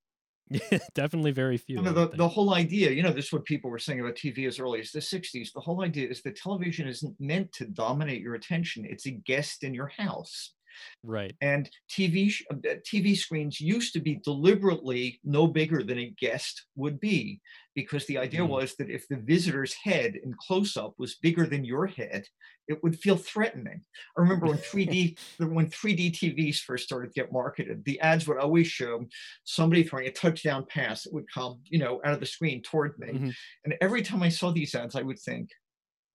definitely 0.94 1.30
very 1.32 1.56
few 1.56 1.78
You 1.78 1.82
I 1.82 1.84
know, 1.84 1.92
the, 1.92 2.08
the 2.08 2.28
whole 2.28 2.52
idea, 2.52 2.90
you 2.90 3.02
know, 3.02 3.12
this 3.12 3.26
is 3.26 3.32
what 3.32 3.46
people 3.46 3.70
were 3.70 3.78
saying 3.78 4.00
about 4.00 4.16
TV 4.16 4.44
as 4.44 4.58
early 4.58 4.80
as 4.80 4.92
the 4.92 5.00
60s. 5.00 5.52
The 5.52 5.60
whole 5.60 5.82
idea 5.82 6.08
is 6.08 6.20
that 6.22 6.36
television 6.36 6.86
isn't 6.86 7.18
meant 7.18 7.50
to 7.52 7.66
dominate 7.66 8.20
your 8.20 8.34
attention, 8.34 8.84
it's 8.84 9.06
a 9.06 9.10
guest 9.10 9.64
in 9.64 9.72
your 9.72 9.88
house. 9.88 10.54
Right 11.02 11.36
And 11.40 11.70
TV 11.90 12.32
uh, 12.50 12.56
TV 12.86 13.14
screens 13.16 13.60
used 13.60 13.92
to 13.94 14.00
be 14.00 14.16
deliberately 14.24 15.20
no 15.24 15.46
bigger 15.48 15.82
than 15.82 15.98
a 15.98 16.10
guest 16.10 16.66
would 16.76 17.00
be, 17.00 17.40
because 17.74 18.06
the 18.06 18.18
idea 18.18 18.44
Mm. 18.44 18.46
was 18.46 18.76
that 18.76 18.90
if 18.90 19.08
the 19.08 19.16
visitor's 19.16 19.74
head 19.74 20.14
in 20.14 20.34
close 20.38 20.76
up 20.76 20.94
was 20.98 21.16
bigger 21.16 21.44
than 21.46 21.64
your 21.64 21.86
head, 21.88 22.24
it 22.68 22.82
would 22.82 22.98
feel 22.98 23.16
threatening. 23.16 23.84
I 24.16 24.20
remember 24.20 24.46
when 24.46 24.58
3D 24.58 25.18
when 25.38 25.68
3D 25.68 26.10
TVs 26.12 26.60
first 26.60 26.84
started 26.84 27.08
to 27.08 27.20
get 27.20 27.32
marketed, 27.32 27.84
the 27.84 27.98
ads 28.00 28.28
would 28.28 28.38
always 28.38 28.68
show 28.68 29.06
somebody 29.44 29.82
throwing 29.82 30.06
a 30.06 30.12
touchdown 30.12 30.66
pass 30.68 31.02
that 31.02 31.12
would 31.12 31.26
come, 31.32 31.62
you 31.66 31.78
know, 31.78 32.00
out 32.04 32.14
of 32.14 32.20
the 32.20 32.26
screen 32.26 32.62
toward 32.62 32.98
me. 32.98 33.20
Mhm. 33.20 33.32
And 33.64 33.74
every 33.80 34.02
time 34.02 34.22
I 34.22 34.28
saw 34.28 34.52
these 34.52 34.74
ads, 34.74 34.94
I 34.94 35.02
would 35.02 35.18
think, 35.18 35.50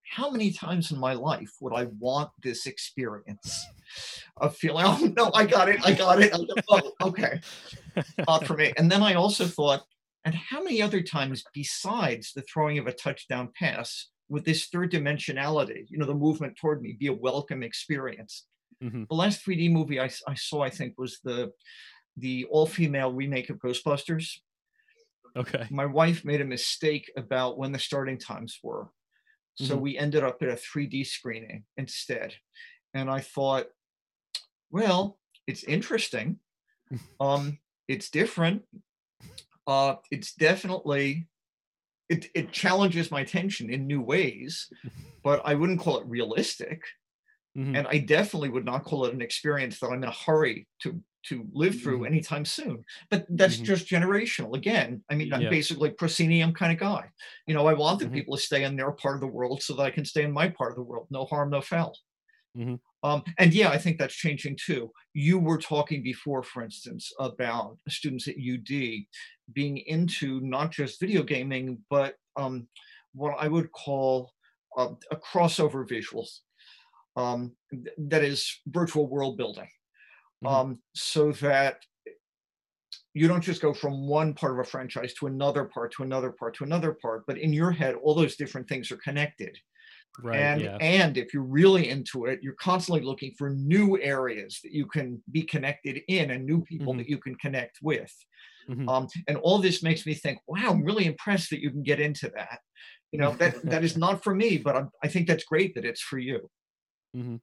how 0.10 0.30
many 0.30 0.52
times 0.52 0.92
in 0.92 1.00
my 1.00 1.14
life 1.14 1.52
would 1.60 1.74
I 1.74 1.86
want 2.00 2.30
this 2.42 2.66
experience 2.66 3.66
of 4.38 4.56
feeling, 4.56 4.86
oh 4.88 5.14
no, 5.16 5.32
I 5.34 5.46
got 5.46 5.70
it, 5.70 5.80
I 5.84 5.94
got 5.94 6.22
it. 6.22 6.34
Oh, 6.70 6.92
okay, 7.02 7.40
not 8.28 8.46
for 8.46 8.56
me. 8.56 8.74
And 8.78 8.92
then 8.92 9.04
I 9.04 9.14
also 9.16 9.46
thought, 9.46 9.84
and 10.26 10.36
how 10.36 10.62
many 10.62 10.82
other 10.82 11.02
times 11.02 11.44
besides 11.54 12.34
the 12.34 12.42
throwing 12.44 12.78
of 12.78 12.88
a 12.88 12.94
touchdown 12.94 13.50
pass 13.58 14.10
would 14.30 14.44
this 14.44 14.68
third 14.68 14.92
dimensionality, 14.92 15.86
you 15.90 15.98
know, 15.98 16.06
the 16.06 16.14
movement 16.14 16.58
toward 16.58 16.82
me, 16.82 16.98
be 17.00 17.08
a 17.08 17.14
welcome 17.14 17.64
experience? 17.64 18.46
Mhm. 18.84 19.08
The 19.08 19.16
last 19.16 19.44
3D 19.44 19.72
movie 19.72 20.00
I 20.00 20.10
saw, 20.36 20.62
I 20.62 20.70
think, 20.70 20.96
was 20.98 21.20
the 21.24 21.52
the 22.18 22.46
all-female 22.46 23.14
remake 23.14 23.50
of 23.52 23.58
Ghostbusters 23.58 24.40
okay 25.36 25.68
my 25.70 25.86
wife 25.86 26.26
made 26.26 26.42
a 26.42 26.46
mistake 26.46 27.12
about 27.16 27.60
when 27.60 27.72
the 27.72 27.78
starting 27.78 28.18
times 28.18 28.60
were. 28.64 28.90
So 29.58 29.76
Mhm. 29.76 29.82
we 29.82 29.98
ended 29.98 30.24
up 30.24 30.42
at 30.44 30.50
a 30.50 30.58
3D 30.58 31.04
screening 31.04 31.66
instead. 31.78 32.36
And 32.94 33.10
I 33.10 33.22
thought, 33.22 33.68
well, 34.70 35.20
it's 35.46 35.64
interesting. 35.64 36.40
Um, 37.20 37.60
it's 37.88 38.10
different. 38.10 38.64
Uh, 39.66 39.96
it's 40.12 40.34
definitely 40.34 41.28
it, 42.10 42.28
it 42.36 42.54
challenges 42.54 43.12
my 43.12 43.22
attention 43.22 43.70
in 43.70 43.88
new 43.88 44.02
ways, 44.02 44.72
but 45.24 45.42
I 45.46 45.56
wouldn't 45.56 45.82
call 45.82 46.00
it 46.00 46.08
realistic. 46.08 46.84
Mhm. 47.56 47.76
And 47.78 47.88
I 47.88 48.00
definitely 48.00 48.50
would 48.50 48.66
not 48.66 48.86
call 48.86 49.06
it 49.06 49.14
an 49.14 49.22
experience 49.22 49.80
that 49.80 49.88
I'm 49.88 50.04
in 50.04 50.10
a 50.10 50.12
hurry 50.12 50.68
to 50.82 51.04
to 51.30 51.48
live 51.54 51.80
through 51.82 52.00
Mhm. 52.00 52.08
anytime 52.08 52.46
soon. 52.46 52.84
But 53.10 53.26
that's 53.30 53.58
Mhm. 53.58 53.62
just 53.62 53.88
generational. 53.88 54.56
Again, 54.56 55.04
I 55.10 55.16
mean, 55.16 55.34
I'm 55.34 55.42
Yeah. 55.42 55.50
basically 55.50 55.92
proscenium 55.92 56.54
kind 56.54 56.72
of 56.74 56.80
guy. 56.80 57.10
You 57.48 57.54
know, 57.56 57.68
I 57.68 57.74
want 57.74 58.00
the 58.00 58.06
Mhm. 58.06 58.12
people 58.12 58.36
to 58.38 58.42
stay 58.42 58.64
in 58.64 58.76
their 58.76 58.92
part 58.92 59.16
of 59.16 59.22
the 59.22 59.28
world 59.28 59.62
so 59.64 59.76
that 59.76 59.84
I 59.84 59.92
can 59.92 60.06
stay 60.06 60.24
in 60.24 60.32
my 60.32 60.50
part 60.50 60.72
of 60.72 60.78
the 60.78 60.84
world. 60.84 61.08
No 61.12 61.26
harm, 61.26 61.50
no 61.52 61.62
foul. 61.62 61.96
Mhm. 62.56 62.80
Um, 63.04 63.24
and 63.38 63.54
yeah, 63.54 63.70
I 63.70 63.78
think 63.78 64.00
that's 64.00 64.16
changing 64.16 64.58
too. 64.64 64.92
You 65.14 65.38
were 65.40 65.60
talking 65.60 66.02
before, 66.02 66.42
for 66.44 66.64
instance, 66.64 67.12
about 67.20 67.78
students 67.88 68.28
at 68.28 68.38
UD 68.38 69.08
being 69.54 69.78
into 69.78 70.42
not 70.42 70.72
just 70.72 71.00
video 71.00 71.24
gaming, 71.24 71.84
but 71.90 72.16
um, 72.36 72.68
what 73.14 73.36
I 73.40 73.48
would 73.48 73.72
call 73.72 74.34
uh, 74.78 74.94
a 75.12 75.16
crossover 75.16 75.88
visuals. 75.88 76.40
Um, 77.16 77.56
th- 77.72 77.96
that 77.98 78.24
is 78.24 78.62
virtual 78.68 79.08
world 79.10 79.38
building. 79.38 79.70
Mhm. 80.42 80.62
Um, 80.62 80.82
so 80.96 81.32
that 81.34 81.86
you 83.14 83.28
don't 83.28 83.42
just 83.42 83.62
go 83.62 83.74
from 83.74 84.08
one 84.08 84.34
part 84.34 84.54
of 84.54 84.60
a 84.60 84.64
franchise 84.70 85.14
to 85.16 85.28
another 85.28 85.66
part 85.66 85.92
to 85.94 86.04
another 86.04 86.32
part 86.32 86.56
to 86.56 86.64
another 86.64 86.94
part, 86.94 87.26
but 87.28 87.38
in 87.38 87.52
your 87.54 87.72
head, 87.72 87.96
all 87.96 88.14
those 88.16 88.36
different 88.36 88.68
things 88.70 88.92
are 88.92 88.98
connected. 88.98 89.58
Right. 90.20 90.52
And 90.52 90.70
Yeah. 90.70 90.82
and 90.82 91.18
if 91.18 91.34
you're 91.34 91.44
really 91.44 91.90
into 91.90 92.26
it, 92.26 92.40
you're 92.44 92.56
constantly 92.56 93.04
looking 93.04 93.34
for 93.38 93.52
new 93.52 94.00
areas 94.02 94.60
that 94.64 94.74
you 94.74 94.88
can 94.88 95.24
be 95.32 95.44
connected 95.44 96.02
in 96.10 96.32
and 96.32 96.46
new 96.46 96.64
people 96.64 96.94
hmm 96.94 96.98
that 96.98 97.10
you 97.10 97.20
can 97.20 97.36
connect 97.36 97.80
with. 97.82 98.14
hmm 98.68 98.90
Um, 98.90 99.08
and 99.28 99.38
all 99.38 99.60
this 99.60 99.84
makes 99.84 100.06
me 100.06 100.14
think, 100.16 100.40
wow, 100.48 100.72
I'm 100.72 100.84
really 100.84 101.06
impressed 101.06 101.52
that 101.52 101.62
you 101.62 101.72
can 101.72 101.84
get 101.84 102.00
into 102.02 102.30
that. 102.36 102.60
You 103.12 103.20
know, 103.20 103.36
that 103.38 103.58
that 103.70 103.84
is 103.84 103.98
not 103.98 104.24
for 104.24 104.36
me, 104.36 104.58
but 104.60 104.76
I'm, 104.78 104.92
I 105.04 105.10
think 105.10 105.28
that's 105.28 105.46
great 105.46 105.76
that 105.76 105.86
it's 105.86 106.02
for 106.02 106.20
you. 106.20 106.50
hmm 107.14 107.38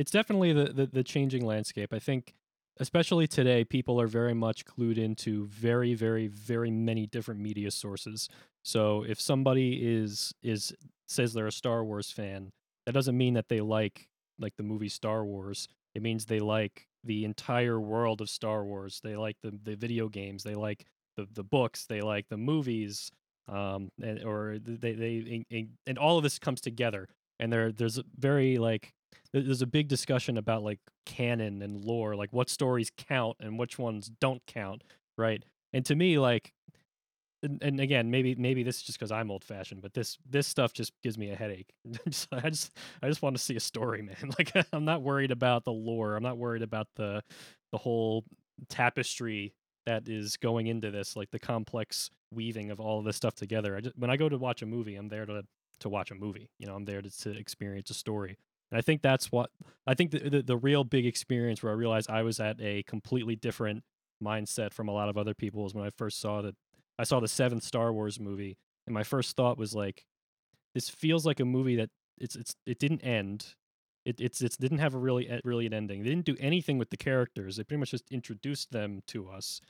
It's 0.00 0.10
definitely 0.10 0.54
the, 0.54 0.72
the 0.72 0.86
the 0.86 1.04
changing 1.04 1.44
landscape. 1.44 1.92
I 1.92 1.98
think, 1.98 2.32
especially 2.78 3.26
today, 3.26 3.64
people 3.64 4.00
are 4.00 4.06
very 4.06 4.32
much 4.32 4.64
clued 4.64 4.96
into 4.96 5.46
very, 5.48 5.92
very, 5.92 6.26
very 6.26 6.70
many 6.70 7.06
different 7.06 7.38
media 7.38 7.70
sources. 7.70 8.26
So 8.64 9.04
if 9.06 9.20
somebody 9.20 9.74
is 9.82 10.32
is 10.42 10.72
says 11.06 11.34
they're 11.34 11.46
a 11.46 11.52
Star 11.52 11.84
Wars 11.84 12.10
fan, 12.10 12.50
that 12.86 12.92
doesn't 12.92 13.18
mean 13.18 13.34
that 13.34 13.50
they 13.50 13.60
like 13.60 14.08
like 14.38 14.56
the 14.56 14.62
movie 14.62 14.88
Star 14.88 15.22
Wars. 15.22 15.68
It 15.94 16.00
means 16.00 16.24
they 16.24 16.40
like 16.40 16.88
the 17.04 17.26
entire 17.26 17.78
world 17.78 18.22
of 18.22 18.30
Star 18.30 18.64
Wars. 18.64 19.02
They 19.04 19.16
like 19.16 19.36
the 19.42 19.52
the 19.62 19.76
video 19.76 20.08
games. 20.08 20.44
They 20.44 20.54
like 20.54 20.86
the 21.18 21.28
the 21.30 21.44
books. 21.44 21.84
They 21.84 22.00
like 22.00 22.26
the 22.30 22.38
movies. 22.38 23.10
Um, 23.48 23.90
and, 24.02 24.24
or 24.24 24.56
they 24.58 24.94
they 24.94 25.44
and 25.50 25.68
and 25.86 25.98
all 25.98 26.16
of 26.16 26.22
this 26.22 26.38
comes 26.38 26.62
together. 26.62 27.06
And 27.38 27.52
there 27.52 27.70
there's 27.70 28.00
very 28.18 28.56
like 28.56 28.94
there's 29.32 29.62
a 29.62 29.66
big 29.66 29.88
discussion 29.88 30.36
about 30.38 30.62
like 30.62 30.80
canon 31.06 31.62
and 31.62 31.84
lore, 31.84 32.16
like 32.16 32.32
what 32.32 32.48
stories 32.50 32.90
count 32.96 33.36
and 33.40 33.58
which 33.58 33.78
ones 33.78 34.10
don't 34.20 34.44
count, 34.46 34.82
right? 35.16 35.44
And 35.72 35.84
to 35.86 35.94
me, 35.94 36.18
like, 36.18 36.52
and, 37.42 37.62
and 37.62 37.80
again, 37.80 38.10
maybe 38.10 38.34
maybe 38.34 38.62
this 38.62 38.76
is 38.76 38.82
just 38.82 38.98
because 38.98 39.12
I'm 39.12 39.30
old 39.30 39.44
fashioned, 39.44 39.80
but 39.80 39.94
this 39.94 40.18
this 40.28 40.46
stuff 40.46 40.72
just 40.72 40.92
gives 41.02 41.16
me 41.16 41.30
a 41.30 41.36
headache. 41.36 41.72
Just- 42.08 42.28
I 42.32 42.50
just 42.50 42.72
I 43.02 43.08
just 43.08 43.22
want 43.22 43.36
to 43.36 43.42
see 43.42 43.56
a 43.56 43.60
story, 43.60 44.02
man. 44.02 44.30
Like 44.38 44.52
I'm 44.72 44.84
not 44.84 45.02
worried 45.02 45.30
about 45.30 45.64
the 45.64 45.72
lore. 45.72 46.16
I'm 46.16 46.22
not 46.22 46.38
worried 46.38 46.62
about 46.62 46.88
the 46.96 47.22
the 47.72 47.78
whole 47.78 48.24
tapestry 48.68 49.54
that 49.86 50.08
is 50.08 50.36
going 50.36 50.66
into 50.66 50.90
this, 50.90 51.16
like 51.16 51.30
the 51.30 51.38
complex 51.38 52.10
weaving 52.32 52.70
of 52.70 52.78
all 52.78 52.98
of 52.98 53.04
this 53.04 53.16
stuff 53.16 53.34
together. 53.34 53.76
I 53.76 53.80
just 53.80 53.96
when 53.96 54.10
I 54.10 54.16
go 54.16 54.28
to 54.28 54.36
watch 54.36 54.60
a 54.62 54.66
movie, 54.66 54.96
I'm 54.96 55.08
there 55.08 55.24
to 55.24 55.42
to 55.80 55.88
watch 55.88 56.10
a 56.10 56.14
movie. 56.14 56.50
You 56.58 56.66
know, 56.66 56.74
I'm 56.74 56.84
there 56.84 57.00
to, 57.00 57.10
to 57.22 57.30
experience 57.30 57.88
a 57.90 57.94
story. 57.94 58.36
And 58.70 58.78
I 58.78 58.82
think 58.82 59.02
that's 59.02 59.32
what 59.32 59.50
I 59.86 59.94
think 59.94 60.12
the, 60.12 60.30
the 60.30 60.42
the 60.42 60.56
real 60.56 60.84
big 60.84 61.06
experience 61.06 61.62
where 61.62 61.72
I 61.72 61.76
realized 61.76 62.10
I 62.10 62.22
was 62.22 62.40
at 62.40 62.60
a 62.60 62.82
completely 62.84 63.36
different 63.36 63.82
mindset 64.22 64.72
from 64.72 64.88
a 64.88 64.92
lot 64.92 65.08
of 65.08 65.16
other 65.16 65.34
people 65.34 65.66
is 65.66 65.74
when 65.74 65.86
I 65.86 65.90
first 65.90 66.20
saw 66.20 66.42
that 66.42 66.54
I 66.98 67.04
saw 67.04 67.20
the 67.20 67.28
seventh 67.28 67.62
Star 67.62 67.92
Wars 67.92 68.20
movie, 68.20 68.58
and 68.86 68.94
my 68.94 69.02
first 69.02 69.36
thought 69.36 69.58
was 69.58 69.74
like, 69.74 70.04
this 70.74 70.88
feels 70.88 71.26
like 71.26 71.40
a 71.40 71.44
movie 71.44 71.76
that 71.76 71.90
it's 72.18 72.36
it's 72.36 72.54
it 72.66 72.78
didn't 72.78 73.00
end. 73.00 73.54
It 74.04 74.20
it's 74.20 74.40
it 74.40 74.56
didn't 74.60 74.78
have 74.78 74.94
a 74.94 74.98
really 74.98 75.40
really 75.44 75.66
an 75.66 75.74
ending. 75.74 76.02
They 76.02 76.10
didn't 76.10 76.26
do 76.26 76.36
anything 76.38 76.78
with 76.78 76.90
the 76.90 76.96
characters. 76.96 77.56
They 77.56 77.64
pretty 77.64 77.80
much 77.80 77.90
just 77.90 78.10
introduced 78.10 78.70
them 78.70 79.00
to 79.08 79.28
us, 79.30 79.60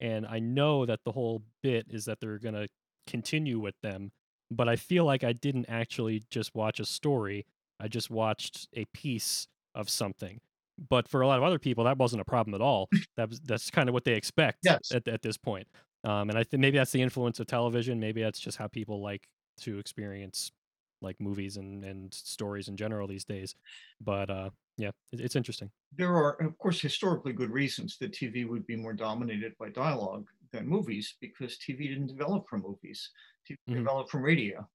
and 0.00 0.26
I 0.26 0.38
know 0.40 0.86
that 0.86 1.00
the 1.04 1.12
whole 1.12 1.42
bit 1.62 1.86
is 1.90 2.06
that 2.06 2.20
they're 2.20 2.38
gonna 2.38 2.66
continue 3.06 3.58
with 3.58 3.74
them. 3.82 4.12
But 4.50 4.68
I 4.68 4.76
feel 4.76 5.04
like 5.04 5.24
I 5.24 5.32
didn't 5.32 5.66
actually 5.68 6.22
just 6.30 6.54
watch 6.54 6.80
a 6.80 6.84
story. 6.86 7.44
I 7.80 7.88
just 7.88 8.10
watched 8.10 8.68
a 8.74 8.84
piece 8.86 9.46
of 9.74 9.88
something. 9.90 10.40
But 10.88 11.08
for 11.08 11.22
a 11.22 11.26
lot 11.26 11.38
of 11.38 11.44
other 11.44 11.58
people, 11.58 11.84
that 11.84 11.98
wasn't 11.98 12.22
a 12.22 12.24
problem 12.24 12.54
at 12.54 12.60
all. 12.60 12.88
That 13.16 13.28
was 13.30 13.40
that's 13.40 13.70
kind 13.70 13.88
of 13.88 13.92
what 13.92 14.04
they 14.04 14.14
expect 14.14 14.60
Yes. 14.62 14.92
at 14.92 15.08
at 15.08 15.22
this 15.22 15.36
point. 15.36 15.66
Um, 16.04 16.30
and 16.30 16.38
I 16.38 16.44
think 16.44 16.60
maybe 16.60 16.78
that's 16.78 16.92
the 16.92 17.02
influence 17.02 17.40
of 17.40 17.46
television. 17.48 17.98
Maybe 17.98 18.22
that's 18.22 18.38
just 18.38 18.56
how 18.58 18.68
people 18.68 19.02
like 19.02 19.26
to 19.58 19.78
experience 19.80 20.52
like 21.00 21.20
movies 21.20 21.56
and 21.56 21.84
and 21.84 22.14
stories 22.14 22.68
in 22.68 22.76
general 22.76 23.08
these 23.08 23.24
days. 23.24 23.54
But 24.00 24.30
uh, 24.30 24.50
yeah, 24.76 24.90
it, 25.12 25.20
it's 25.20 25.34
interesting. 25.36 25.70
There 25.92 26.14
are, 26.14 26.32
of 26.40 26.56
course, 26.58 26.80
historically 26.80 27.32
good 27.34 27.50
reasons 27.50 27.98
that 27.98 28.12
TV 28.14 28.44
would 28.46 28.66
be 28.66 28.76
more 28.76 28.92
dominated 28.94 29.56
by 29.58 29.68
dialogue 29.70 30.30
than 30.50 30.66
movies 30.66 31.16
because 31.20 31.58
TV 31.58 31.88
didn't 31.88 32.06
develop 32.06 32.48
from 32.48 32.62
movies. 32.62 33.10
TV 33.44 33.58
hmm 33.66 33.86
developed 33.86 34.10
from 34.10 34.22
radio. 34.22 34.68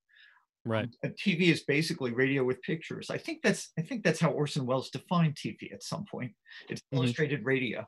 Right. 0.66 0.90
Um, 1.04 1.14
TV 1.18 1.50
is 1.50 1.64
basically 1.64 2.14
radio 2.14 2.44
with 2.44 2.62
pictures. 2.62 3.10
I 3.10 3.18
think 3.18 3.42
that's 3.44 3.72
I 3.78 3.82
think 3.82 4.04
that's 4.04 4.20
how 4.20 4.32
Orson 4.32 4.66
Welles 4.66 4.90
defined 4.90 5.36
TV 5.36 5.72
at 5.74 5.84
some 5.84 6.06
point. 6.10 6.34
It's 6.70 6.82
hmm 6.92 7.14
illustrated 7.14 7.46
radio. 7.46 7.86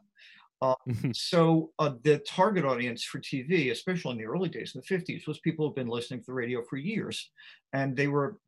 Uh, 0.61 0.75
so 1.13 1.71
uh, 1.79 1.95
the 2.03 2.19
target 2.19 2.65
audience 2.65 3.03
for 3.03 3.19
TV, 3.19 3.71
especially 3.71 4.13
in 4.13 4.17
the 4.17 4.25
early 4.25 4.49
days 4.49 4.73
in 4.75 4.81
the 4.81 4.87
50s, 4.87 5.27
was 5.27 5.39
people 5.39 5.67
who've 5.67 5.75
been 5.75 5.87
listening 5.87 6.21
to 6.21 6.25
the 6.27 6.33
radio 6.33 6.63
for 6.69 6.77
years, 6.77 7.31
and 7.73 7.97
they 7.97 8.07
were 8.07 8.39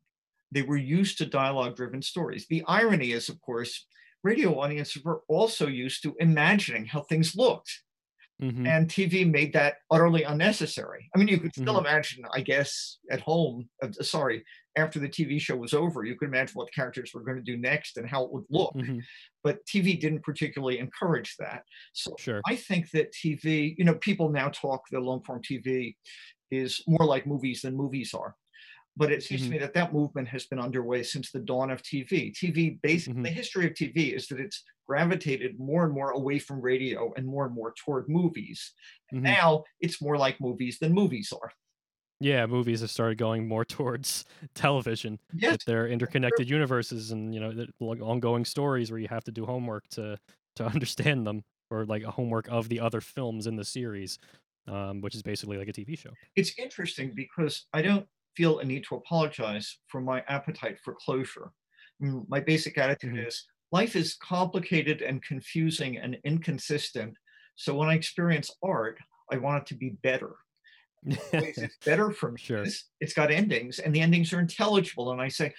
they 0.50 0.62
were 0.62 0.76
used 0.76 1.18
to 1.18 1.26
dialogue-driven 1.26 2.02
stories. 2.02 2.46
The 2.48 2.64
irony 2.66 3.12
is, 3.12 3.28
of 3.28 3.40
course, 3.40 3.86
radio 4.22 4.58
audiences 4.60 5.04
were 5.04 5.22
also 5.28 5.66
used 5.66 6.02
to 6.02 6.14
imagining 6.18 6.86
how 6.86 7.02
things 7.02 7.36
looked 7.36 7.82
hmm 8.40 8.70
and 8.70 8.90
TV 8.90 9.24
made 9.24 9.52
that 9.54 9.76
utterly 9.90 10.24
unnecessary. 10.24 11.08
I 11.14 11.18
mean, 11.18 11.28
you 11.28 11.38
could 11.40 11.54
still 11.54 11.78
hmm 11.78 11.80
imagine, 11.80 12.24
I 12.34 12.40
guess, 12.42 12.98
at 13.10 13.20
home. 13.20 13.68
Uh, 13.82 13.92
sorry, 13.92 14.44
after 14.76 14.98
the 14.98 15.08
TV 15.08 15.38
show 15.38 15.56
was 15.56 15.72
over, 15.74 16.04
you 16.04 16.16
could 16.16 16.28
imagine 16.28 16.54
what 16.54 16.66
the 16.66 16.72
characters 16.72 17.12
were 17.14 17.22
going 17.22 17.36
to 17.38 17.42
do 17.42 17.56
next 17.56 17.96
and 17.96 18.08
how 18.08 18.24
it 18.24 18.32
would 18.32 18.44
look. 18.50 18.74
hmm 18.74 19.00
But 19.42 19.64
TV 19.66 19.96
didn't 19.96 20.22
particularly 20.24 20.78
encourage 20.78 21.36
that. 21.38 21.62
So 21.92 22.16
Sure. 22.16 22.44
I 22.46 22.56
think 22.56 22.90
that 22.90 23.12
TV, 23.12 23.74
you 23.78 23.84
know, 23.84 23.94
people 23.96 24.30
now 24.30 24.48
talk 24.48 24.82
that 24.90 25.00
long 25.00 25.22
form 25.24 25.42
TV 25.42 25.96
is 26.50 26.82
more 26.86 27.06
like 27.06 27.26
movies 27.26 27.62
than 27.62 27.76
movies 27.76 28.14
are. 28.14 28.34
But 28.98 29.12
it 29.12 29.22
seems 29.22 29.46
to 29.46 29.52
hmm 29.52 29.54
me 29.54 29.58
that 29.60 29.74
that 29.74 29.92
movement 29.94 30.28
has 30.28 30.46
been 30.46 30.58
underway 30.58 31.02
since 31.04 31.30
the 31.30 31.40
dawn 31.40 31.70
of 31.70 31.82
TV. 31.82 32.32
TV, 32.32 32.78
basically, 32.82 33.06
hmm 33.06 33.28
the 33.30 33.30
history 33.30 33.66
of 33.66 33.74
TV 33.74 34.12
is 34.14 34.26
that 34.28 34.40
it's 34.40 34.64
gravitated 34.88 35.58
more 35.58 35.84
and 35.84 35.94
more 35.94 36.10
away 36.10 36.38
from 36.40 36.60
radio 36.60 37.12
and 37.14 37.26
more 37.26 37.46
and 37.46 37.54
more 37.54 37.74
toward 37.84 38.08
movies. 38.08 38.74
And 39.10 39.18
hmm 39.20 39.38
now 39.38 39.64
it's 39.80 40.02
more 40.02 40.18
like 40.18 40.40
movies 40.40 40.78
than 40.80 40.92
movies 40.94 41.32
are. 41.32 41.52
Yeah, 42.20 42.46
movies 42.46 42.80
have 42.80 42.90
started 42.90 43.16
going 43.18 43.46
more 43.46 43.64
towards 43.64 44.24
television 44.54 45.20
Yes, 45.32 45.48
with 45.50 45.64
their 45.64 45.86
interconnected 45.86 46.50
universes 46.50 47.10
and 47.10 47.32
you 47.34 47.40
know 47.40 47.52
the 47.52 47.68
ongoing 47.80 48.44
stories 48.44 48.90
where 48.90 49.00
you 49.00 49.08
have 49.08 49.24
to 49.24 49.32
do 49.32 49.46
homework 49.46 49.88
to 49.90 50.18
to 50.56 50.64
understand 50.74 51.26
them 51.26 51.44
or 51.70 51.84
like 51.86 52.02
a 52.02 52.10
homework 52.10 52.48
of 52.48 52.68
the 52.68 52.80
other 52.80 53.00
films 53.00 53.46
in 53.46 53.56
the 53.56 53.64
series, 53.64 54.18
um, 54.66 55.00
which 55.00 55.14
is 55.14 55.22
basically 55.22 55.58
like 55.58 55.68
a 55.68 55.72
TV 55.72 55.96
show. 55.96 56.16
It's 56.36 56.58
interesting 56.58 57.14
because 57.14 57.66
I 57.72 57.82
don't 57.82 58.08
feel 58.38 58.60
a 58.60 58.64
need 58.64 58.84
to 58.84 58.94
apologize 58.94 59.66
for 59.88 60.00
my 60.00 60.18
appetite 60.28 60.78
for 60.84 60.94
closure. 61.04 61.50
My 62.00 62.40
basic 62.40 62.78
attitude 62.78 63.10
hmm 63.10 63.26
is 63.26 63.44
life 63.72 63.96
is 63.96 64.14
complicated 64.14 65.02
and 65.02 65.22
confusing 65.22 65.98
and 65.98 66.16
inconsistent. 66.24 67.14
So 67.56 67.74
when 67.74 67.88
I 67.88 67.94
experience 67.94 68.50
art, 68.62 68.96
I 69.32 69.38
want 69.38 69.62
it 69.62 69.66
to 69.68 69.74
be 69.74 69.90
better. 70.10 70.36
it's 71.32 71.66
better 71.84 72.10
for 72.12 72.32
me 72.32 72.38
Sure. 72.38 72.64
it's 73.00 73.14
got 73.14 73.30
endings 73.30 73.78
and 73.78 73.94
the 73.94 74.00
endings 74.00 74.32
are 74.32 74.40
intelligible. 74.40 75.10
And 75.12 75.20
I 75.20 75.28
say, 75.28 75.52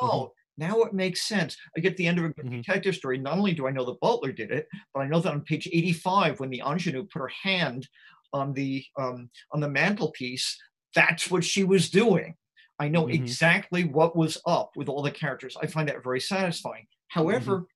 hmm 0.00 0.18
oh, 0.18 0.32
now 0.56 0.82
it 0.82 0.92
makes 0.92 1.28
sense. 1.28 1.56
I 1.76 1.80
get 1.80 1.96
the 1.96 2.06
end 2.06 2.18
of 2.18 2.24
a 2.24 2.28
good 2.30 2.46
hmm 2.48 2.60
detective 2.64 2.94
story. 2.96 3.18
Not 3.18 3.38
only 3.38 3.54
do 3.54 3.66
I 3.68 3.70
know 3.70 3.84
the 3.84 3.98
butler 4.00 4.32
did 4.32 4.50
it, 4.50 4.66
but 4.92 5.00
I 5.00 5.08
know 5.08 5.20
that 5.20 5.32
on 5.32 5.42
page 5.42 5.68
85, 5.72 6.40
when 6.40 6.50
the 6.50 6.62
ingenue 6.66 7.06
put 7.12 7.20
her 7.20 7.32
hand 7.42 7.88
on 8.32 8.52
the 8.52 8.84
um, 8.98 9.30
on 9.52 9.60
the 9.60 9.68
mantelpiece, 9.68 10.56
that's 10.94 11.30
what 11.30 11.44
she 11.44 11.64
was 11.64 11.90
doing. 11.90 12.34
I 12.78 12.88
know 12.88 13.06
hmm 13.06 13.12
exactly 13.12 13.84
what 13.84 14.16
was 14.16 14.38
up 14.46 14.70
with 14.76 14.88
all 14.88 15.02
the 15.02 15.10
characters. 15.10 15.56
I 15.60 15.66
find 15.66 15.88
that 15.88 16.02
very 16.02 16.20
satisfying. 16.20 16.86
However, 17.08 17.66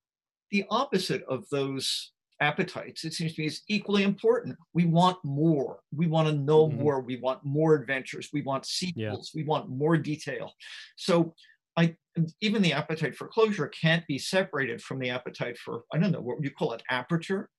the 0.50 0.64
opposite 0.70 1.22
of 1.28 1.48
those 1.50 2.12
appetites, 2.40 3.04
it 3.04 3.12
seems 3.12 3.34
to 3.34 3.42
me, 3.42 3.46
is 3.46 3.62
equally 3.68 4.02
important. 4.02 4.56
We 4.72 4.87
want 4.87 5.18
more. 5.25 5.80
We 5.94 6.06
want 6.06 6.28
to 6.28 6.34
know 6.34 6.68
hmm 6.68 6.76
more. 6.76 7.00
We 7.00 7.16
want 7.20 7.44
more 7.44 7.75
adventures. 7.75 8.30
We 8.32 8.42
want 8.42 8.64
Yeah. 8.64 9.12
sequels. 9.12 9.32
We 9.34 9.44
want 9.44 9.68
more 9.68 9.96
detail. 9.96 10.52
So 10.96 11.34
I 11.76 11.96
even 12.40 12.62
the 12.62 12.72
appetite 12.72 13.14
for 13.14 13.28
closure 13.28 13.68
can't 13.68 14.04
be 14.08 14.18
separated 14.18 14.82
from 14.82 14.98
the 14.98 15.10
appetite 15.10 15.56
for, 15.58 15.82
I 15.92 15.98
don't 15.98 16.10
know, 16.10 16.20
what 16.20 16.42
you 16.42 16.50
call 16.50 16.72
it, 16.72 16.82
aperture? 16.90 17.50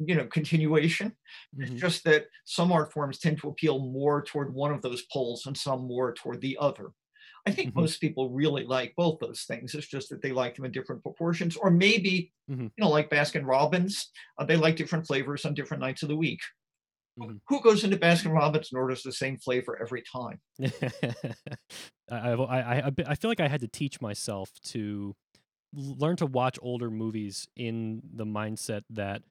You 0.00 0.14
know, 0.14 0.26
continuation. 0.26 1.16
It's 1.60 1.72
hmm 1.72 1.80
just 1.80 2.04
that 2.04 2.26
some 2.46 2.72
art 2.72 2.92
forms 2.92 3.18
tend 3.18 3.38
to 3.40 3.48
appeal 3.48 3.78
more 3.80 4.22
toward 4.24 4.54
one 4.54 4.72
of 4.72 4.82
those 4.82 5.02
poles 5.12 5.44
and 5.46 5.56
some 5.56 5.82
more 5.86 6.14
toward 6.14 6.40
the 6.40 6.56
other. 6.58 6.92
I 7.46 7.50
think 7.52 7.74
hmm 7.74 7.84
most 7.84 8.00
people 8.00 8.30
really 8.30 8.64
like 8.64 8.94
both 8.96 9.18
those 9.20 9.42
things. 9.44 9.74
It's 9.74 9.86
just 9.88 10.08
that 10.10 10.22
they 10.22 10.32
like 10.32 10.56
them 10.56 10.64
in 10.64 10.72
different 10.72 11.02
proportions, 11.02 11.56
or 11.56 11.70
maybe, 11.70 12.32
hmm 12.48 12.70
you 12.76 12.84
know, 12.84 12.90
like 12.90 13.10
Baskin 13.10 13.46
Robbins, 13.46 14.10
uh, 14.38 14.44
they 14.44 14.56
like 14.56 14.76
different 14.76 15.06
flavors 15.06 15.44
on 15.44 15.54
different 15.54 15.82
nights 15.82 16.02
of 16.02 16.08
the 16.08 16.16
week. 16.16 16.40
Who 17.48 17.60
goes 17.62 17.84
into 17.84 17.96
Baskin 17.98 18.32
Robbins 18.32 18.72
and 18.72 18.78
orders 18.80 19.02
the 19.02 19.12
same 19.12 19.36
flavor 19.38 19.78
every 19.80 20.02
time? 20.02 20.40
I, 22.10 22.32
I, 22.32 22.78
I, 22.78 22.92
I 23.06 23.14
feel 23.14 23.30
like 23.30 23.40
I 23.40 23.48
had 23.48 23.60
to 23.62 23.68
teach 23.68 24.00
myself 24.00 24.52
to 24.64 25.16
learn 25.72 26.16
to 26.16 26.26
watch 26.26 26.58
older 26.62 26.90
movies 26.90 27.48
in 27.56 28.02
the 28.04 28.26
mindset 28.26 28.84
that 28.90 29.22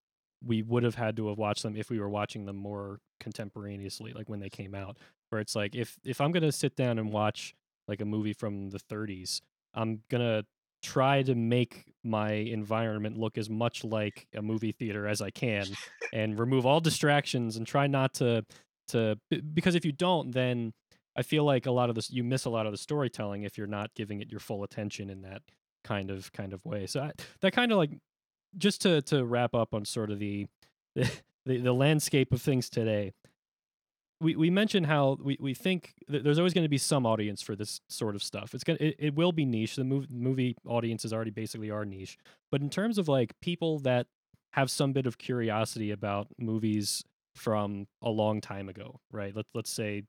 we 0.45 0.61
would 0.61 0.83
have 0.83 0.95
had 0.95 1.15
to 1.17 1.27
have 1.29 1.37
watched 1.37 1.63
them 1.63 1.75
if 1.75 1.89
we 1.89 1.99
were 1.99 2.09
watching 2.09 2.45
them 2.45 2.55
more 2.55 2.99
contemporaneously, 3.19 4.13
like 4.13 4.29
when 4.29 4.39
they 4.39 4.49
came 4.49 4.73
out. 4.73 4.97
Where 5.29 5.41
it's 5.41 5.55
like 5.55 5.75
if 5.75 5.97
if 6.03 6.21
I'm 6.21 6.31
gonna 6.31 6.51
sit 6.51 6.75
down 6.75 6.97
and 6.97 7.11
watch 7.11 7.53
like 7.87 8.01
a 8.01 8.05
movie 8.05 8.33
from 8.33 8.69
the 8.69 8.79
30s, 8.79 9.41
I'm 9.73 10.01
gonna 10.09 10.43
try 10.81 11.21
to 11.23 11.35
make 11.35 11.93
my 12.03 12.31
environment 12.31 13.17
look 13.17 13.37
as 13.37 13.49
much 13.49 13.83
like 13.83 14.27
a 14.35 14.41
movie 14.41 14.71
theater 14.71 15.07
as 15.07 15.21
I 15.21 15.29
can 15.29 15.65
and 16.13 16.39
remove 16.39 16.65
all 16.65 16.79
distractions 16.79 17.57
and 17.57 17.67
try 17.67 17.87
not 17.87 18.13
to 18.15 18.45
to 18.87 19.17
because 19.53 19.75
if 19.75 19.83
you 19.83 19.91
don't 19.91 20.31
then 20.31 20.71
I 21.17 21.21
feel 21.21 21.43
like 21.43 21.65
a 21.65 21.71
lot 21.71 21.89
of 21.89 21.95
this 21.95 22.09
you 22.09 22.23
miss 22.23 22.45
a 22.45 22.49
lot 22.49 22.65
of 22.65 22.71
the 22.71 22.77
storytelling 22.77 23.43
if 23.43 23.57
you're 23.57 23.67
not 23.67 23.93
giving 23.93 24.21
it 24.21 24.31
your 24.31 24.39
full 24.39 24.63
attention 24.63 25.09
in 25.09 25.21
that 25.23 25.41
kind 25.83 26.11
of 26.11 26.31
kind 26.31 26.53
of 26.53 26.65
way. 26.65 26.85
So 26.85 27.01
I, 27.01 27.11
that 27.41 27.51
kind 27.51 27.71
of 27.71 27.77
like 27.77 27.91
just 28.57 28.81
to 28.81 29.01
to 29.03 29.25
wrap 29.25 29.53
up 29.53 29.73
on 29.73 29.85
sort 29.85 30.11
of 30.11 30.19
the 30.19 30.47
the, 30.95 31.09
the 31.45 31.73
landscape 31.73 32.31
of 32.33 32.41
things 32.41 32.69
today 32.69 33.13
we, 34.21 34.35
we 34.35 34.49
mentioned 34.49 34.85
how 34.85 35.17
we, 35.21 35.37
we 35.39 35.53
think 35.53 35.93
there's 36.07 36.37
always 36.37 36.53
going 36.53 36.65
to 36.65 36.69
be 36.69 36.77
some 36.77 37.05
audience 37.05 37.41
for 37.41 37.55
this 37.55 37.81
sort 37.87 38.15
of 38.15 38.23
stuff. 38.23 38.53
It's 38.53 38.63
gonna 38.63 38.79
it, 38.81 38.95
it 38.99 39.15
will 39.15 39.31
be 39.31 39.45
niche. 39.45 39.75
The 39.75 39.83
movie 39.83 40.07
movie 40.11 40.57
audience 40.65 41.05
is 41.05 41.13
already 41.13 41.31
basically 41.31 41.71
our 41.71 41.85
niche. 41.85 42.17
But 42.51 42.61
in 42.61 42.69
terms 42.69 42.97
of 42.97 43.07
like 43.07 43.39
people 43.39 43.79
that 43.79 44.07
have 44.51 44.69
some 44.69 44.93
bit 44.93 45.05
of 45.05 45.17
curiosity 45.17 45.91
about 45.91 46.27
movies 46.37 47.03
from 47.35 47.87
a 48.01 48.09
long 48.09 48.41
time 48.41 48.67
ago, 48.67 48.99
right? 49.11 49.33
Let's 49.35 49.49
let's 49.53 49.71
say 49.71 50.03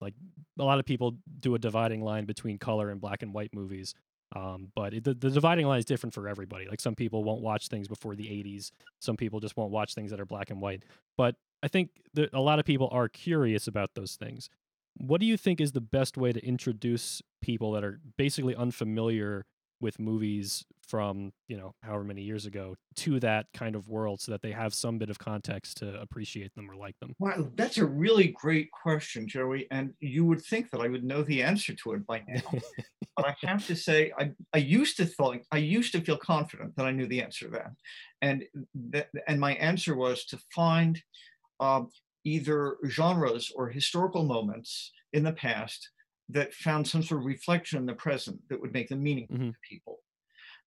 like 0.00 0.14
a 0.58 0.64
lot 0.64 0.78
of 0.78 0.84
people 0.84 1.16
do 1.40 1.54
a 1.54 1.58
dividing 1.58 2.02
line 2.02 2.26
between 2.26 2.58
color 2.58 2.90
and 2.90 3.00
black 3.00 3.22
and 3.22 3.34
white 3.34 3.54
movies. 3.54 3.94
Um, 4.34 4.70
but 4.74 4.94
it, 4.94 5.04
the, 5.04 5.14
the 5.14 5.30
dividing 5.30 5.66
line 5.66 5.78
is 5.78 5.84
different 5.84 6.14
for 6.14 6.28
everybody. 6.28 6.68
Like 6.68 6.80
some 6.80 6.94
people 6.94 7.24
won't 7.24 7.42
watch 7.42 7.68
things 7.68 7.88
before 7.88 8.14
the 8.14 8.24
80s. 8.24 8.70
Some 9.00 9.16
people 9.16 9.40
just 9.40 9.56
won't 9.56 9.72
watch 9.72 9.94
things 9.94 10.10
that 10.10 10.20
are 10.20 10.26
black 10.26 10.50
and 10.50 10.60
white. 10.60 10.84
But 11.16 11.36
I 11.62 11.68
think 11.68 11.90
that 12.14 12.32
a 12.32 12.40
lot 12.40 12.58
of 12.58 12.64
people 12.64 12.88
are 12.92 13.08
curious 13.08 13.66
about 13.66 13.94
those 13.94 14.16
things. 14.16 14.48
What 14.96 15.20
do 15.20 15.26
you 15.26 15.36
think 15.36 15.60
is 15.60 15.72
the 15.72 15.80
best 15.80 16.16
way 16.16 16.32
to 16.32 16.44
introduce 16.44 17.22
people 17.40 17.72
that 17.72 17.84
are 17.84 18.00
basically 18.16 18.54
unfamiliar 18.54 19.46
with 19.80 19.98
movies 19.98 20.64
from, 20.86 21.32
you 21.46 21.56
know, 21.56 21.72
however 21.82 22.04
many 22.04 22.22
years 22.22 22.46
ago 22.46 22.74
to 22.96 23.20
that 23.20 23.46
kind 23.54 23.76
of 23.76 23.88
world 23.88 24.20
so 24.20 24.32
that 24.32 24.42
they 24.42 24.50
have 24.50 24.74
some 24.74 24.98
bit 24.98 25.08
of 25.08 25.18
context 25.18 25.76
to 25.78 26.00
appreciate 26.00 26.54
them 26.54 26.68
or 26.70 26.74
like 26.76 26.98
them? 26.98 27.14
Wow, 27.18 27.48
that's 27.54 27.78
a 27.78 27.84
really 27.84 28.28
great 28.28 28.70
question, 28.72 29.28
Joey. 29.28 29.68
And 29.70 29.94
you 30.00 30.24
would 30.24 30.42
think 30.42 30.70
that 30.70 30.80
I 30.80 30.88
would 30.88 31.04
know 31.04 31.22
the 31.22 31.42
answer 31.42 31.74
to 31.74 31.92
it 31.92 32.06
by 32.06 32.22
now. 32.26 32.42
but 33.16 33.26
I 33.26 33.36
have 33.46 33.66
to 33.68 33.76
say, 33.76 34.12
I, 34.18 34.32
I 34.52 34.58
used 34.58 34.96
to 34.96 35.06
think 35.06 35.44
I 35.52 35.58
used 35.58 35.92
to 35.92 36.00
feel 36.00 36.16
confident 36.16 36.74
that 36.76 36.86
I 36.86 36.90
knew 36.90 37.06
the 37.06 37.22
answer 37.22 37.46
to 37.46 37.52
that. 37.52 37.70
And 38.20 38.44
that, 38.90 39.08
and 39.28 39.38
my 39.38 39.54
answer 39.54 39.94
was 39.94 40.24
to 40.26 40.38
find 40.54 41.00
um, 41.60 41.88
either 42.24 42.76
genres 42.88 43.52
or 43.54 43.68
historical 43.68 44.24
moments 44.24 44.92
in 45.12 45.22
the 45.22 45.32
past 45.32 45.88
that 46.32 46.54
found 46.54 46.86
some 46.86 47.02
sort 47.02 47.20
of 47.20 47.26
reflection 47.26 47.78
in 47.78 47.86
the 47.86 47.94
present 47.94 48.38
that 48.48 48.60
would 48.60 48.72
make 48.72 48.88
them 48.88 49.02
meaningful 49.02 49.36
mm-hmm. 49.36 49.50
to 49.50 49.56
people. 49.68 49.98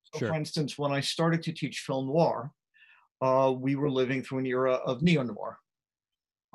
So, 0.03 0.20
sure. 0.20 0.27
for 0.29 0.36
instance, 0.36 0.77
when 0.77 0.91
I 0.91 1.00
started 1.00 1.41
to 1.43 1.53
teach 1.53 1.79
film 1.79 2.08
noir, 2.08 2.51
uh, 3.22 3.53
we 3.58 3.75
were 3.75 3.89
living 3.89 4.22
through 4.22 4.39
an 4.39 4.46
era 4.46 4.74
of 4.74 5.01
neo 5.01 5.24
noir. 5.24 5.58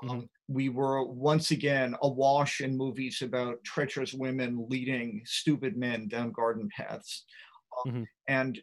Mm-hmm. 0.02 0.10
Um, 0.10 0.28
we 0.48 0.68
were 0.68 1.04
once 1.04 1.50
again 1.50 1.94
awash 2.02 2.60
in 2.60 2.76
movies 2.76 3.22
about 3.22 3.62
treacherous 3.64 4.14
women 4.14 4.66
leading 4.68 5.22
stupid 5.24 5.76
men 5.76 6.08
down 6.08 6.32
garden 6.32 6.68
paths. 6.74 7.24
Um, 7.84 7.92
mm-hmm. 7.92 8.02
And 8.28 8.60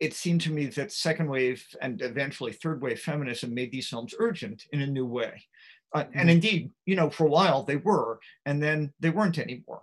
it 0.00 0.14
seemed 0.14 0.40
to 0.42 0.52
me 0.52 0.66
that 0.66 0.92
second 0.92 1.28
wave 1.28 1.64
and 1.80 2.00
eventually 2.02 2.52
third 2.52 2.82
wave 2.82 3.00
feminism 3.00 3.54
made 3.54 3.72
these 3.72 3.88
films 3.88 4.14
urgent 4.18 4.64
in 4.72 4.82
a 4.82 4.86
new 4.86 5.06
way. 5.06 5.44
Uh, 5.94 6.04
and 6.12 6.14
mm-hmm. 6.14 6.28
indeed, 6.28 6.70
you 6.86 6.96
know, 6.96 7.08
for 7.08 7.26
a 7.26 7.30
while 7.30 7.62
they 7.62 7.76
were, 7.76 8.20
and 8.46 8.62
then 8.62 8.92
they 9.00 9.10
weren't 9.10 9.38
anymore. 9.38 9.82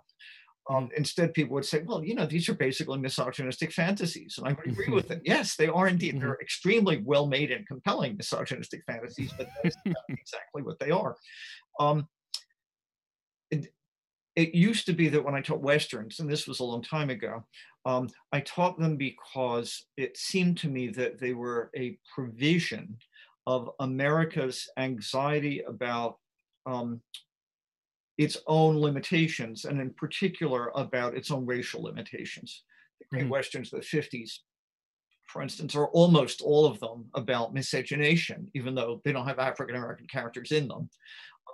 Um, 0.68 0.84
mm-hmm. 0.84 0.96
Instead, 0.96 1.34
people 1.34 1.54
would 1.54 1.64
say, 1.64 1.82
well, 1.84 2.04
you 2.04 2.14
know, 2.14 2.26
these 2.26 2.48
are 2.48 2.54
basically 2.54 2.98
misogynistic 2.98 3.72
fantasies. 3.72 4.36
And 4.38 4.48
I 4.48 4.52
would 4.52 4.66
agree 4.66 4.92
with 4.92 5.08
them. 5.08 5.20
Yes, 5.24 5.56
they 5.56 5.68
are 5.68 5.88
indeed. 5.88 6.20
They're 6.20 6.30
mm-hmm. 6.30 6.42
extremely 6.42 7.02
well 7.04 7.26
made 7.26 7.50
and 7.50 7.66
compelling 7.66 8.16
misogynistic 8.16 8.82
fantasies, 8.86 9.32
but 9.36 9.48
that's 9.62 9.76
exactly 10.08 10.62
what 10.62 10.78
they 10.78 10.90
are. 10.90 11.16
Um, 11.80 12.08
it, 13.50 13.68
it 14.34 14.54
used 14.54 14.86
to 14.86 14.92
be 14.92 15.08
that 15.08 15.24
when 15.24 15.34
I 15.34 15.40
taught 15.40 15.62
Westerns, 15.62 16.20
and 16.20 16.30
this 16.30 16.46
was 16.46 16.60
a 16.60 16.64
long 16.64 16.82
time 16.82 17.10
ago, 17.10 17.44
um, 17.84 18.08
I 18.32 18.40
taught 18.40 18.78
them 18.78 18.96
because 18.96 19.86
it 19.96 20.16
seemed 20.16 20.58
to 20.58 20.68
me 20.68 20.88
that 20.88 21.18
they 21.18 21.32
were 21.32 21.70
a 21.76 21.98
provision 22.14 22.98
of 23.46 23.70
America's 23.80 24.68
anxiety 24.76 25.62
about 25.62 26.16
um, 26.66 27.00
its 28.18 28.38
own 28.46 28.76
limitations, 28.76 29.64
and 29.64 29.80
in 29.80 29.90
particular 29.90 30.72
about 30.74 31.16
its 31.16 31.30
own 31.30 31.46
racial 31.46 31.82
limitations. 31.82 32.64
The 33.00 33.06
great 33.10 33.22
mm-hmm. 33.22 33.30
westerns 33.30 33.72
of 33.72 33.80
the 33.80 33.86
50s, 33.86 34.38
for 35.26 35.42
instance, 35.42 35.74
are 35.74 35.88
almost 35.88 36.40
all 36.40 36.66
of 36.66 36.80
them 36.80 37.06
about 37.14 37.54
miscegenation, 37.54 38.48
even 38.54 38.74
though 38.74 39.02
they 39.04 39.12
don't 39.12 39.28
have 39.28 39.38
African 39.38 39.76
American 39.76 40.06
characters 40.06 40.52
in 40.52 40.68
them. 40.68 40.88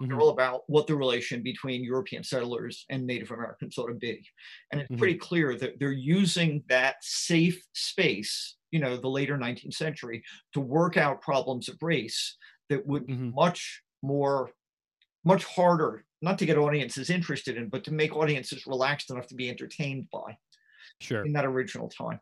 Mm-hmm. 0.00 0.08
They're 0.08 0.20
all 0.20 0.30
about 0.30 0.62
what 0.68 0.86
the 0.86 0.94
relation 0.94 1.42
between 1.42 1.84
European 1.84 2.22
settlers 2.22 2.86
and 2.90 3.06
Native 3.06 3.32
Americans 3.32 3.76
ought 3.76 3.88
to 3.88 3.94
be. 3.94 4.24
And 4.70 4.80
it's 4.80 4.90
mm-hmm. 4.90 4.98
pretty 4.98 5.18
clear 5.18 5.56
that 5.56 5.78
they're 5.78 5.92
using 5.92 6.62
that 6.68 6.96
safe 7.02 7.62
space, 7.74 8.56
you 8.72 8.80
know, 8.80 8.96
the 8.96 9.08
later 9.08 9.38
19th 9.38 9.74
century, 9.74 10.24
to 10.54 10.60
work 10.60 10.96
out 10.96 11.20
problems 11.20 11.68
of 11.68 11.76
race 11.80 12.36
that 12.68 12.84
would 12.86 13.06
mm-hmm. 13.06 13.30
much 13.34 13.82
more, 14.02 14.50
much 15.24 15.44
harder, 15.44 16.04
not 16.20 16.38
to 16.38 16.46
get 16.46 16.58
audiences 16.58 17.10
interested 17.10 17.56
in, 17.56 17.68
but 17.68 17.84
to 17.84 17.92
make 17.92 18.16
audiences 18.16 18.66
relaxed 18.66 19.10
enough 19.10 19.28
to 19.28 19.34
be 19.34 19.48
entertained 19.48 20.08
by. 20.10 20.36
Sure. 21.00 21.24
In 21.24 21.32
that 21.32 21.44
original 21.44 21.88
time. 21.88 22.20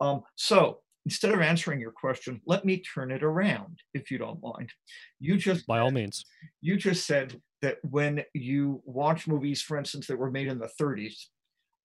Um, 0.00 0.22
so 0.36 0.80
instead 1.04 1.32
of 1.32 1.40
answering 1.40 1.80
your 1.80 1.92
question, 1.92 2.40
let 2.46 2.64
me 2.64 2.82
turn 2.82 3.10
it 3.10 3.22
around, 3.22 3.78
if 3.94 4.10
you 4.10 4.18
don't 4.18 4.42
mind. 4.42 4.70
You 5.18 5.36
just 5.36 5.66
by 5.66 5.80
all 5.80 5.90
means. 5.90 6.24
You 6.60 6.76
just 6.76 7.06
said 7.06 7.40
that 7.62 7.78
when 7.82 8.22
you 8.34 8.82
watch 8.84 9.26
movies, 9.26 9.62
for 9.62 9.76
instance, 9.76 10.06
that 10.06 10.18
were 10.18 10.30
made 10.30 10.48
in 10.48 10.58
the 10.58 10.70
30s, 10.80 11.26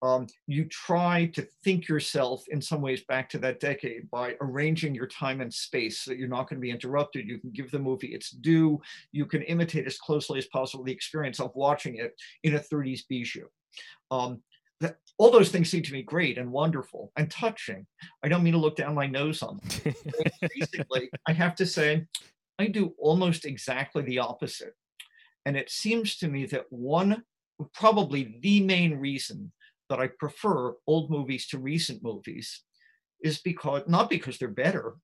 um, 0.01 0.27
you 0.47 0.65
try 0.65 1.25
to 1.33 1.47
think 1.63 1.87
yourself 1.87 2.43
in 2.49 2.61
some 2.61 2.81
ways 2.81 3.03
back 3.07 3.29
to 3.29 3.37
that 3.39 3.59
decade 3.59 4.09
by 4.11 4.35
arranging 4.41 4.93
your 4.93 5.07
time 5.07 5.41
and 5.41 5.53
space 5.53 6.01
so 6.01 6.11
that 6.11 6.17
you're 6.17 6.27
not 6.27 6.49
going 6.49 6.57
to 6.57 6.65
be 6.65 6.71
interrupted. 6.71 7.27
You 7.27 7.39
can 7.39 7.51
give 7.51 7.71
the 7.71 7.79
movie 7.79 8.13
its 8.13 8.29
due. 8.29 8.81
You 9.11 9.25
can 9.25 9.41
imitate 9.43 9.87
as 9.87 9.97
closely 9.97 10.37
as 10.37 10.47
possible 10.47 10.83
the 10.83 10.91
experience 10.91 11.39
of 11.39 11.55
watching 11.55 11.95
it 11.95 12.13
in 12.43 12.55
a 12.55 12.59
30s 12.59 13.01
bijou. 13.07 13.47
Um, 14.11 14.41
that 14.81 14.97
all 15.17 15.31
those 15.31 15.49
things 15.49 15.69
seem 15.69 15.83
to 15.83 15.93
me 15.93 16.03
great 16.03 16.37
and 16.37 16.51
wonderful 16.51 17.11
and 17.15 17.31
touching. 17.31 17.87
I 18.21 18.27
don't 18.27 18.43
mean 18.43 18.53
to 18.53 18.59
look 18.59 18.75
down 18.75 18.93
my 18.93 19.07
nose 19.07 19.41
on 19.41 19.57
them. 19.57 19.93
Basically, 20.59 21.09
I 21.27 21.31
have 21.31 21.55
to 21.55 21.65
say, 21.65 22.05
I 22.59 22.67
do 22.67 22.93
almost 22.97 23.45
exactly 23.45 24.03
the 24.03 24.19
opposite. 24.19 24.73
And 25.45 25.55
it 25.55 25.69
seems 25.69 26.17
to 26.17 26.27
me 26.27 26.45
that 26.47 26.65
one, 26.69 27.23
probably 27.73 28.37
the 28.41 28.61
main 28.61 28.99
reason 28.99 29.51
that 29.89 29.99
I 29.99 30.07
prefer 30.07 30.73
old 30.87 31.09
movies 31.09 31.47
to 31.47 31.57
recent 31.57 32.03
movies 32.03 32.61
is 33.23 33.39
because, 33.39 33.83
not 33.87 34.09
because 34.09 34.37
they're 34.37 34.47
better, 34.47 34.95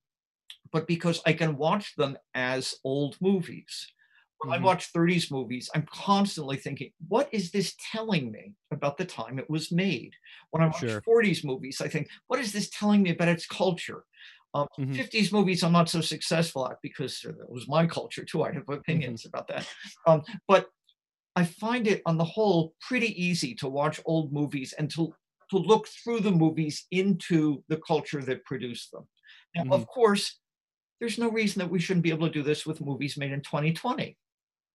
but 0.72 0.88
because 0.88 1.22
I 1.26 1.34
can 1.34 1.58
watch 1.58 1.96
them 1.96 2.18
as 2.34 2.76
old 2.84 3.18
movies. 3.22 3.88
When 4.40 4.54
mm-hmm. 4.54 4.64
I 4.64 4.66
watch 4.66 4.92
30s 4.94 5.32
movies, 5.32 5.70
I'm 5.76 5.86
constantly 5.92 6.58
thinking, 6.58 6.92
what 7.08 7.30
is 7.32 7.52
this 7.52 7.76
telling 7.92 8.32
me 8.32 8.54
about 8.72 8.98
the 8.98 9.06
time 9.06 9.38
it 9.38 9.50
was 9.50 9.72
made? 9.72 10.14
When 10.50 10.64
I 10.64 10.68
watch 10.68 10.80
sure. 10.80 11.02
40s 11.02 11.44
movies, 11.46 11.82
I 11.82 11.88
think, 11.88 12.10
what 12.28 12.40
is 12.40 12.52
this 12.52 12.70
telling 12.70 13.04
me 13.04 13.12
about 13.12 13.28
its 13.28 13.46
culture? 13.46 14.04
Um, 14.54 14.68
mm-hmm. 14.78 14.94
50s 14.94 15.32
movies, 15.32 15.64
I'm 15.64 15.72
not 15.72 15.90
so 15.90 16.02
successful 16.02 16.68
at 16.68 16.78
because 16.82 17.24
it 17.24 17.50
was 17.50 17.68
my 17.68 17.86
culture 17.86 18.26
too. 18.26 18.44
I 18.44 18.52
have 18.52 18.68
opinions 18.68 19.22
mm-hmm. 19.22 19.30
about 19.30 19.48
that. 19.48 19.68
Um, 20.08 20.24
but 20.48 20.68
I 21.36 21.46
find 21.46 21.88
it 21.88 22.02
on 22.06 22.18
the 22.18 22.26
whole 22.26 22.74
pretty 22.82 23.22
easy 23.22 23.56
to 23.56 23.70
watch 23.70 24.02
old 24.06 24.34
movies 24.34 24.74
and 24.78 24.90
to, 24.92 25.14
to 25.50 25.58
look 25.58 25.88
through 25.88 26.22
the 26.22 26.32
movies 26.32 26.86
into 26.92 27.64
the 27.70 27.78
culture 27.78 28.22
that 28.22 28.46
produced 28.46 28.92
them. 28.92 29.08
Now, 29.56 29.64
of 29.64 29.68
mm-hmm. 29.68 29.84
course, 29.84 30.40
there's 31.00 31.18
no 31.18 31.30
reason 31.30 31.60
that 31.60 31.72
we 31.72 31.80
shouldn't 31.80 32.04
be 32.04 32.12
able 32.12 32.28
to 32.28 32.34
do 32.34 32.44
this 32.44 32.66
with 32.66 32.82
movies 32.82 33.18
made 33.18 33.32
in 33.32 33.42
2020. 33.42 34.18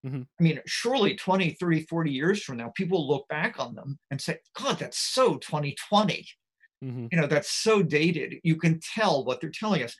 Mm-hmm. 0.05 0.23
I 0.23 0.43
mean, 0.43 0.61
surely 0.67 1.15
20, 1.15 1.51
30, 1.59 1.83
40 1.83 2.11
years 2.11 2.43
from 2.43 2.59
now, 2.59 2.73
people 2.77 3.09
look 3.09 3.27
back 3.29 3.59
on 3.59 3.75
them 3.75 3.99
and 4.11 4.21
say, 4.21 4.39
God, 4.59 4.79
that's 4.79 4.99
so 4.99 5.37
2020. 5.37 6.27
Mm-hmm. 6.85 7.07
You 7.11 7.21
know, 7.21 7.27
that's 7.27 7.51
so 7.51 7.83
dated. 7.83 8.35
You 8.43 8.57
can 8.57 8.81
tell 8.95 9.25
what 9.25 9.41
they're 9.41 9.51
telling 9.51 9.83
us. 9.83 9.95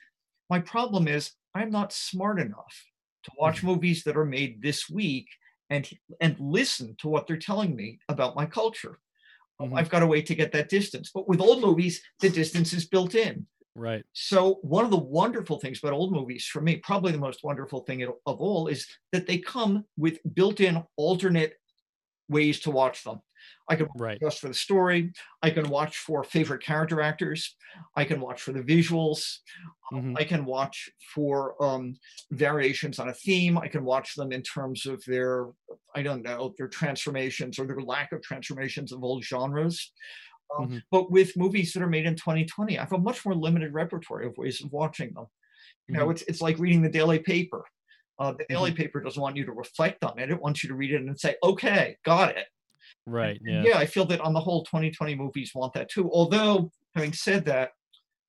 My 0.49 0.59
problem 0.59 1.07
is, 1.07 1.31
I'm 1.55 1.71
not 1.71 1.93
smart 1.93 2.39
enough 2.39 2.85
to 3.23 3.31
watch 3.37 3.57
mm-hmm. 3.57 3.67
movies 3.67 4.03
that 4.03 4.17
are 4.17 4.25
made 4.25 4.61
this 4.61 4.89
week 4.89 5.27
and 5.69 5.89
and 6.21 6.35
listen 6.39 6.95
to 6.99 7.07
what 7.07 7.27
they're 7.27 7.37
telling 7.37 7.75
me 7.75 7.99
about 8.09 8.35
my 8.35 8.45
culture. 8.45 8.99
Um, 9.59 9.67
mm-hmm. 9.67 9.77
I've 9.77 9.89
got 9.89 10.03
a 10.03 10.07
way 10.07 10.21
to 10.21 10.35
get 10.35 10.51
that 10.51 10.69
distance. 10.69 11.11
But 11.13 11.27
with 11.27 11.41
old 11.41 11.61
movies, 11.61 12.01
the 12.19 12.29
distance 12.29 12.73
is 12.73 12.85
built 12.85 13.15
in. 13.15 13.45
Right. 13.75 14.03
So 14.13 14.55
one 14.63 14.85
of 14.85 14.91
the 14.91 14.97
wonderful 14.97 15.59
things 15.59 15.79
about 15.79 15.93
old 15.93 16.11
movies 16.11 16.45
for 16.45 16.61
me, 16.61 16.77
probably 16.77 17.11
the 17.11 17.19
most 17.19 17.43
wonderful 17.43 17.81
thing 17.81 18.03
of 18.03 18.13
all, 18.25 18.67
is 18.67 18.87
that 19.11 19.27
they 19.27 19.37
come 19.37 19.85
with 19.97 20.19
built-in 20.33 20.83
alternate 20.95 21.53
ways 22.29 22.59
to 22.61 22.71
watch 22.71 23.03
them. 23.03 23.21
I 23.69 23.75
can 23.75 23.87
Right. 23.93 24.21
just 24.21 24.39
for 24.39 24.47
the 24.47 24.53
story. 24.53 25.11
I 25.43 25.51
can 25.51 25.69
watch 25.69 25.97
for 25.97 26.23
favorite 26.23 26.63
character 26.63 27.01
actors. 27.01 27.55
I 27.95 28.03
can 28.05 28.19
watch 28.19 28.41
for 28.41 28.51
the 28.51 28.61
visuals. 28.63 29.39
Um, 29.91 29.91
hmm 29.91 30.17
I 30.17 30.23
can 30.23 30.45
watch 30.45 30.89
for 31.13 31.61
um, 31.63 31.95
variations 32.31 32.99
on 32.99 33.09
a 33.09 33.13
theme. 33.13 33.57
I 33.57 33.67
can 33.67 33.83
watch 33.85 34.15
them 34.15 34.31
in 34.31 34.41
terms 34.41 34.85
of 34.85 35.03
their, 35.05 35.47
I 35.95 36.01
don't 36.01 36.23
know, 36.23 36.53
their 36.57 36.67
transformations 36.67 37.59
or 37.59 37.67
their 37.67 37.81
lack 37.81 38.11
of 38.11 38.21
transformations 38.21 38.91
of 38.91 39.03
old 39.03 39.23
genres. 39.23 39.93
Um, 40.57 40.67
hmm 40.67 40.79
but 40.91 41.11
with 41.11 41.37
movies 41.37 41.73
that 41.73 41.83
are 41.83 41.89
made 41.89 42.05
in 42.05 42.15
2020, 42.15 42.77
I 42.77 42.81
have 42.83 42.93
a 42.93 42.97
much 42.97 43.25
more 43.25 43.35
limited 43.35 43.73
repertoire 43.73 44.21
of 44.21 44.37
ways 44.37 44.63
of 44.63 44.71
watching 44.71 45.13
them. 45.13 45.27
You 45.93 45.99
know, 45.99 46.09
hmm 46.09 46.11
it's 46.11 46.23
it's 46.23 46.41
like 46.41 46.59
reading 46.59 46.81
the 46.83 46.89
daily 46.89 47.19
paper. 47.19 47.65
Uh, 48.19 48.33
the 48.33 48.45
daily 48.49 48.71
paper 48.71 48.99
doesn't 49.01 49.21
want 49.21 49.35
you 49.35 49.45
to 49.45 49.51
reflect 49.51 50.03
on 50.03 50.17
it. 50.19 50.31
It 50.31 50.41
wants 50.41 50.63
you 50.63 50.69
to 50.69 50.75
read 50.75 50.91
it 50.91 51.01
and 51.01 51.19
say, 51.19 51.35
"Okay, 51.43 51.97
got 52.03 52.35
it." 52.35 52.47
Right. 53.05 53.39
Yeah. 53.43 53.63
yeah, 53.63 53.77
I 53.77 53.85
feel 53.85 54.05
that 54.05 54.21
on 54.21 54.33
the 54.33 54.39
whole, 54.39 54.63
2020 54.63 55.15
movies 55.15 55.51
want 55.55 55.73
that 55.73 55.89
too. 55.89 56.09
Although, 56.11 56.71
having 56.95 57.13
said 57.13 57.45
that, 57.45 57.71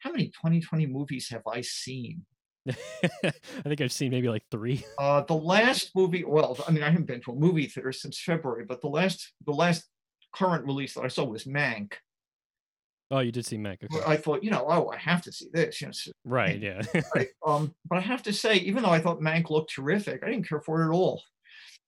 how 0.01 0.11
many 0.11 0.27
2020 0.27 0.87
movies 0.87 1.29
have 1.31 1.43
I 1.47 1.63
seen? 1.63 2.25
I 2.69 3.33
think 3.65 3.81
I've 3.81 3.93
seen 3.93 4.11
maybe 4.11 4.29
like 4.29 4.45
three. 4.51 4.85
Uh, 4.99 5.23
the 5.23 5.35
last 5.35 5.93
movie, 5.95 6.25
well, 6.25 6.57
I 6.67 6.71
mean, 6.71 6.83
I 6.83 6.91
haven't 6.91 7.07
been 7.07 7.21
to 7.23 7.33
a 7.33 7.35
movie 7.35 7.67
theater 7.67 7.93
since 7.93 8.21
February, 8.21 8.65
but 8.69 8.81
the 8.81 8.89
last 8.89 9.33
the 9.47 9.53
last 9.53 9.89
current 10.35 10.67
release 10.67 10.95
that 10.95 11.03
I 11.03 11.09
saw 11.09 11.25
was 11.25 11.45
Mank. 11.45 11.95
Oh, 13.11 13.21
you 13.21 13.33
did 13.33 13.47
see 13.47 13.57
Meg. 13.57 13.79
Okay. 13.91 14.05
I 14.07 14.17
thought, 14.17 14.45
you 14.45 14.51
know, 14.51 14.67
oh, 14.69 14.89
I 14.89 14.99
have 14.99 15.23
to 15.23 15.33
see 15.33 15.47
this. 15.53 15.81
You 15.81 15.89
know, 15.89 15.93
Right. 16.25 16.61
Yeah. 16.63 16.83
right. 17.15 17.29
Um, 17.47 17.75
but 17.89 17.99
I 17.99 18.01
have 18.03 18.23
to 18.25 18.33
say, 18.33 18.57
even 18.57 18.83
though 18.83 18.91
I 18.91 19.01
thought 19.01 19.21
Mank 19.21 19.51
looked 19.51 19.73
terrific, 19.75 20.23
I 20.23 20.31
didn't 20.31 20.49
care 20.49 20.61
for 20.61 20.83
it 20.83 20.87
at 20.87 20.93
all. 20.93 21.23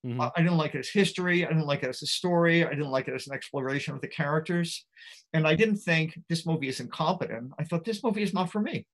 hmm 0.03 0.21
I 0.21 0.31
I 0.37 0.43
didn't 0.43 0.57
like 0.57 0.75
it 0.75 0.79
as 0.81 0.89
history. 0.89 1.45
I 1.45 1.49
didn't 1.49 1.67
like 1.67 1.83
it 1.83 1.89
as 1.89 2.03
a 2.03 2.07
story. 2.07 2.65
I 2.65 2.71
didn't 2.71 2.91
like 2.91 3.09
it 3.09 3.15
as 3.15 3.27
an 3.27 3.35
exploration 3.35 3.95
of 3.95 4.01
the 4.01 4.09
characters. 4.09 4.87
And 5.35 5.47
I 5.47 5.55
didn't 5.55 5.77
think 5.79 6.19
this 6.29 6.47
movie 6.47 6.69
is 6.69 6.81
incompetent. 6.81 7.53
I 7.59 7.65
thought 7.65 7.85
this 7.85 8.03
movie 8.03 8.23
is 8.23 8.33
not 8.35 8.51
for 8.51 8.61
me. 8.61 8.87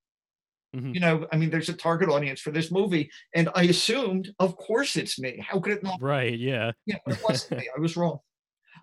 hmm 0.74 0.92
You 0.92 1.00
know, 1.00 1.26
I 1.32 1.36
mean, 1.36 1.50
there's 1.50 1.68
a 1.68 1.74
target 1.74 2.08
audience 2.08 2.40
for 2.40 2.50
this 2.50 2.70
movie. 2.72 3.10
And 3.34 3.50
I 3.54 3.64
assumed, 3.64 4.34
of 4.38 4.56
course, 4.56 4.96
it's 4.96 5.18
me. 5.18 5.38
How 5.46 5.60
could 5.60 5.72
it 5.74 5.82
not? 5.82 6.00
Right. 6.00 6.38
Yeah. 6.38 6.72
Yeah, 6.86 6.98
but 7.04 7.14
it 7.16 7.22
wasn't 7.24 7.60
me. 7.60 7.68
I 7.76 7.80
was 7.80 7.96
wrong. 7.96 8.18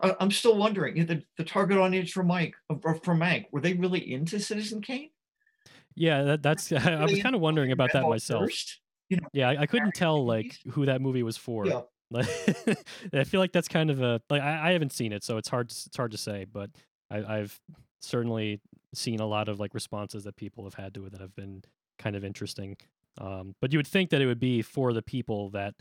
I, 0.02 0.16
I'm 0.20 0.32
still 0.32 0.58
wondering, 0.58 0.98
you 0.98 1.04
know, 1.04 1.16
the, 1.16 1.24
the 1.38 1.44
target 1.44 1.78
audience 1.78 2.12
for 2.12 2.24
Mike, 2.24 2.56
for 2.82 2.96
for 2.96 3.16
Mank, 3.16 3.46
were 3.52 3.62
they 3.62 3.74
really 3.74 4.14
into 4.14 4.40
Citizen 4.40 4.82
Kane? 4.82 5.10
Yeah. 5.96 6.24
That, 6.24 6.44
that's. 6.44 6.72
I 6.72 7.04
was 7.04 7.22
kind 7.22 7.36
of 7.36 7.42
wondering 7.42 7.72
about 7.72 7.92
that 7.94 8.04
myself. 8.04 8.42
Hearst? 8.42 8.80
You 9.10 9.18
know, 9.18 9.28
Yeah, 9.34 9.50
I, 9.50 9.62
I 9.62 9.66
couldn't 9.66 9.94
tell 9.94 10.26
like 10.26 10.58
who 10.72 10.86
that 10.86 11.02
movie 11.02 11.24
was 11.24 11.38
for. 11.38 11.66
Yeah. 11.66 11.82
I 13.14 13.24
feel 13.24 13.40
like 13.40 13.52
that's 13.52 13.68
kind 13.68 13.90
of 13.90 14.02
a 14.02 14.22
like 14.30 14.42
I, 14.42 14.70
I 14.70 14.72
haven't 14.74 14.92
seen 14.92 15.12
it, 15.12 15.24
so 15.24 15.38
it's 15.38 15.50
hard 15.50 15.70
to, 15.70 15.76
it's 15.88 15.98
hard 15.98 16.12
to 16.12 16.18
say. 16.18 16.46
But 16.52 16.70
I, 17.10 17.38
I've 17.38 17.60
certainly 18.02 18.62
seen 18.94 19.20
a 19.20 19.26
lot 19.26 19.50
of 19.50 19.60
like 19.60 19.74
responses 19.74 20.24
that 20.26 20.36
people 20.36 20.64
have 20.66 20.76
had 20.76 20.94
to 20.94 21.06
it 21.06 21.12
that 21.12 21.22
have 21.22 21.36
been 21.36 21.64
kind 21.98 22.16
of 22.16 22.24
interesting. 22.24 22.78
Um, 23.20 23.56
but 23.62 23.72
you 23.72 23.80
would 23.80 23.88
think 23.88 24.10
that 24.12 24.22
it 24.22 24.26
would 24.26 24.40
be 24.40 24.62
for 24.62 24.94
the 24.94 25.02
people 25.02 25.50
that 25.52 25.76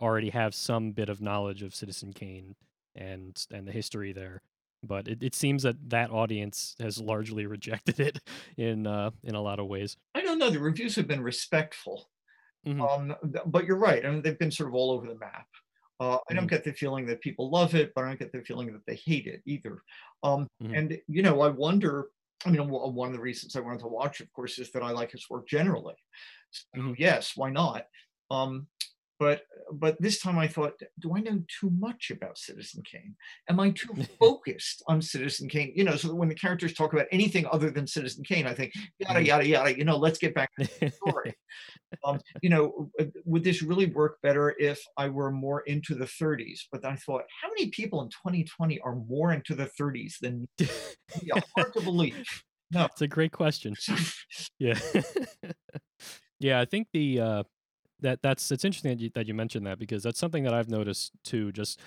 already 0.00 0.30
have 0.30 0.54
some 0.54 0.92
bit 0.92 1.08
of 1.08 1.20
knowledge 1.20 1.62
of 1.62 1.74
Citizen 1.74 2.12
Kane 2.12 2.54
and 2.98 3.46
and 3.52 3.66
the 3.68 3.72
history 3.72 4.12
there. 4.12 4.42
But 4.82 5.08
it, 5.08 5.22
it 5.22 5.34
seems 5.34 5.64
that 5.64 5.90
that 5.90 6.10
audience 6.10 6.76
has 6.80 7.00
largely 7.00 7.46
rejected 7.56 8.00
it 8.00 8.20
in 8.56 8.86
uh, 8.86 9.12
in 9.22 9.34
a 9.34 9.42
lot 9.42 9.60
of 9.60 9.66
ways. 9.68 9.96
I 10.14 10.22
don't 10.22 10.38
know. 10.38 10.50
The 10.50 10.60
reviews 10.60 10.96
have 10.96 11.06
been 11.08 11.22
respectful. 11.22 12.10
hmm 12.64 12.88
Um, 12.90 13.16
but 13.46 13.66
you're 13.66 13.78
right. 13.78 14.04
I 14.06 14.10
mean, 14.10 14.22
they've 14.22 14.38
been 14.38 14.50
sort 14.52 14.68
of 14.70 14.74
all 14.74 14.92
over 14.92 15.08
the 15.08 15.18
map. 15.18 15.48
Uh, 16.00 16.18
I 16.30 16.34
don't 16.34 16.46
hmm 16.46 16.50
get 16.50 16.64
the 16.64 16.72
feeling 16.74 17.06
that 17.06 17.22
people 17.22 17.50
love 17.50 17.74
it, 17.74 17.92
but 17.94 18.04
I 18.04 18.08
don't 18.08 18.20
get 18.20 18.32
the 18.32 18.42
feeling 18.44 18.72
that 18.72 18.86
they 18.86 18.96
hate 18.96 19.26
it 19.26 19.42
either. 19.46 19.82
Um, 20.22 20.48
hmm 20.60 20.74
and 20.74 21.00
you 21.08 21.22
know, 21.22 21.42
I 21.42 21.48
wonder. 21.48 22.10
I 22.46 22.50
mean, 22.50 22.68
one 22.70 23.08
of 23.08 23.14
the 23.14 23.20
reasons 23.20 23.56
I 23.56 23.60
wanted 23.60 23.80
to 23.80 23.88
watch, 23.88 24.20
of 24.20 24.32
course, 24.32 24.60
is 24.60 24.70
that 24.72 24.82
I 24.82 24.92
like 24.92 25.12
his 25.12 25.28
work 25.30 25.48
generally. 25.48 25.96
So 26.52 26.64
hmm 26.74 26.94
yes, 26.98 27.36
why 27.36 27.50
not? 27.50 27.86
Um, 28.30 28.68
but 29.18 29.42
but 29.72 30.00
this 30.00 30.20
time 30.20 30.38
I 30.38 30.48
thought, 30.48 30.72
do 30.98 31.16
I 31.16 31.20
know 31.20 31.42
too 31.60 31.70
much 31.78 32.10
about 32.10 32.38
Citizen 32.38 32.82
Kane? 32.90 33.14
Am 33.48 33.60
I 33.60 33.70
too 33.70 33.94
focused 34.20 34.82
on 34.86 35.02
Citizen 35.02 35.48
Kane? 35.48 35.72
You 35.74 35.84
know, 35.84 35.96
so 35.96 36.14
when 36.14 36.28
the 36.28 36.34
characters 36.34 36.74
talk 36.74 36.92
about 36.92 37.06
anything 37.12 37.46
other 37.50 37.70
than 37.70 37.86
Citizen 37.86 38.24
Kane, 38.24 38.46
I 38.46 38.54
think 38.54 38.72
yada 38.98 39.24
yada 39.24 39.46
yada. 39.46 39.76
You 39.76 39.84
know, 39.84 39.96
let's 39.96 40.18
get 40.18 40.34
back 40.34 40.50
to 40.58 40.68
the 40.80 40.90
story 41.06 41.34
um, 42.04 42.20
you 42.42 42.50
know, 42.50 42.90
would 43.24 43.44
this 43.44 43.62
really 43.62 43.86
work 43.86 44.18
better 44.22 44.54
if 44.58 44.80
I 44.96 45.08
were 45.08 45.30
more 45.30 45.60
into 45.62 45.94
the 45.94 46.04
30s? 46.04 46.60
But 46.70 46.84
I 46.84 46.96
thought, 46.96 47.22
how 47.42 47.48
many 47.48 47.70
people 47.70 48.02
in 48.02 48.08
2020 48.08 48.80
are 48.80 48.96
more 48.96 49.32
into 49.32 49.54
the 49.54 49.70
30s 49.80 50.14
than? 50.20 50.48
Yeah, 51.22 51.40
hard 51.56 51.72
to 51.74 51.80
believe. 51.80 52.26
No. 52.70 52.84
It's 52.84 53.02
a 53.02 53.08
great 53.08 53.32
question. 53.32 53.74
Yeah. 54.58 54.78
yeah, 56.38 56.60
I 56.60 56.64
think 56.64 56.88
the 56.92 57.20
uh 57.20 57.42
that 58.00 58.20
that's 58.22 58.50
it's 58.50 58.64
interesting 58.64 58.90
that 58.90 59.00
you, 59.00 59.10
that 59.14 59.26
you 59.26 59.34
mentioned 59.34 59.66
that 59.66 59.78
because 59.78 60.02
that's 60.02 60.18
something 60.18 60.44
that 60.44 60.54
I've 60.54 60.68
noticed 60.68 61.12
too 61.24 61.52
just 61.52 61.80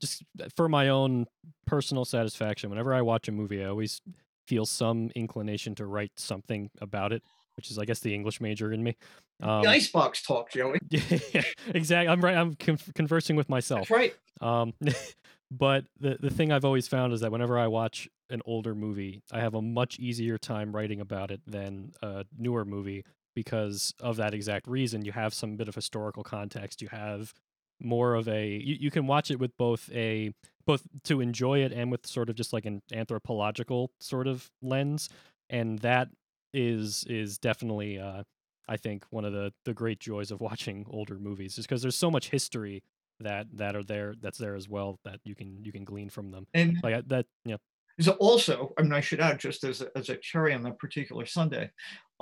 just 0.00 0.22
for 0.56 0.68
my 0.68 0.88
own 0.88 1.26
personal 1.66 2.04
satisfaction 2.04 2.70
whenever 2.70 2.92
I 2.92 3.02
watch 3.02 3.28
a 3.28 3.32
movie 3.32 3.62
I 3.62 3.68
always 3.68 4.00
feel 4.46 4.66
some 4.66 5.10
inclination 5.14 5.74
to 5.76 5.86
write 5.86 6.12
something 6.16 6.70
about 6.80 7.12
it, 7.12 7.22
which 7.56 7.70
is 7.70 7.78
I 7.78 7.84
guess 7.84 8.00
the 8.00 8.14
English 8.14 8.40
major 8.40 8.72
in 8.72 8.82
me. 8.82 8.96
the 9.40 9.48
Um 9.48 9.66
icebox 9.66 10.22
talk, 10.22 10.50
Joey. 10.50 10.78
yeah, 10.90 11.42
exactly. 11.68 12.08
I'm 12.08 12.20
right. 12.20 12.36
I'm 12.36 12.54
con- 12.54 12.78
conversing 12.94 13.36
with 13.36 13.48
myself. 13.48 13.88
That's 13.88 13.90
right. 13.90 14.14
Um, 14.40 14.74
but 15.50 15.84
the 16.00 16.18
the 16.20 16.30
thing 16.30 16.52
I've 16.52 16.64
always 16.64 16.88
found 16.88 17.12
is 17.12 17.20
that 17.20 17.32
whenever 17.32 17.58
I 17.58 17.66
watch 17.68 18.08
an 18.30 18.42
older 18.44 18.74
movie, 18.74 19.22
I 19.30 19.40
have 19.40 19.54
a 19.54 19.62
much 19.62 19.98
easier 19.98 20.38
time 20.38 20.74
writing 20.74 21.00
about 21.00 21.30
it 21.30 21.40
than 21.46 21.92
a 22.02 22.24
newer 22.36 22.64
movie 22.64 23.04
because 23.34 23.94
of 24.00 24.16
that 24.16 24.34
exact 24.34 24.66
reason. 24.66 25.04
You 25.04 25.12
have 25.12 25.34
some 25.34 25.56
bit 25.56 25.68
of 25.68 25.74
historical 25.74 26.22
context. 26.22 26.82
You 26.82 26.88
have 26.88 27.32
more 27.80 28.14
of 28.14 28.28
a 28.28 28.48
you, 28.48 28.76
you 28.78 28.90
can 28.90 29.06
watch 29.06 29.30
it 29.30 29.38
with 29.38 29.56
both 29.56 29.90
a 29.92 30.32
both 30.66 30.86
to 31.04 31.20
enjoy 31.20 31.58
it 31.60 31.72
and 31.72 31.90
with 31.90 32.06
sort 32.06 32.30
of 32.30 32.36
just 32.36 32.52
like 32.52 32.64
an 32.64 32.80
anthropological 32.92 33.90
sort 34.00 34.26
of 34.26 34.48
lens 34.62 35.08
and 35.50 35.80
that 35.80 36.08
is 36.54 37.04
is 37.08 37.38
definitely 37.38 37.98
uh 37.98 38.22
i 38.68 38.76
think 38.76 39.04
one 39.10 39.24
of 39.24 39.32
the 39.32 39.52
the 39.64 39.74
great 39.74 39.98
joys 39.98 40.30
of 40.30 40.40
watching 40.48 40.86
older 40.90 41.18
movies 41.18 41.58
is 41.58 41.66
because 41.66 41.82
there's 41.82 41.96
so 41.96 42.10
much 42.10 42.30
history 42.30 42.82
that 43.20 43.46
that 43.52 43.74
are 43.74 43.82
there 43.84 44.14
that's 44.20 44.38
there 44.38 44.54
as 44.54 44.68
well 44.68 44.98
that 45.04 45.18
you 45.24 45.34
can 45.34 45.64
you 45.64 45.72
can 45.72 45.84
glean 45.84 46.08
from 46.08 46.30
them 46.30 46.46
And 46.54 46.78
like 46.82 47.06
that 47.08 47.26
yeah 47.44 47.56
so 48.00 48.12
also, 48.12 48.72
I 48.78 48.82
mean, 48.82 48.92
I 48.92 49.00
should 49.00 49.20
add 49.20 49.38
just 49.38 49.64
as 49.64 49.82
a, 49.82 49.88
as 49.96 50.08
a 50.08 50.16
cherry 50.16 50.54
on 50.54 50.62
that 50.62 50.78
particular 50.78 51.26
sundae, 51.26 51.70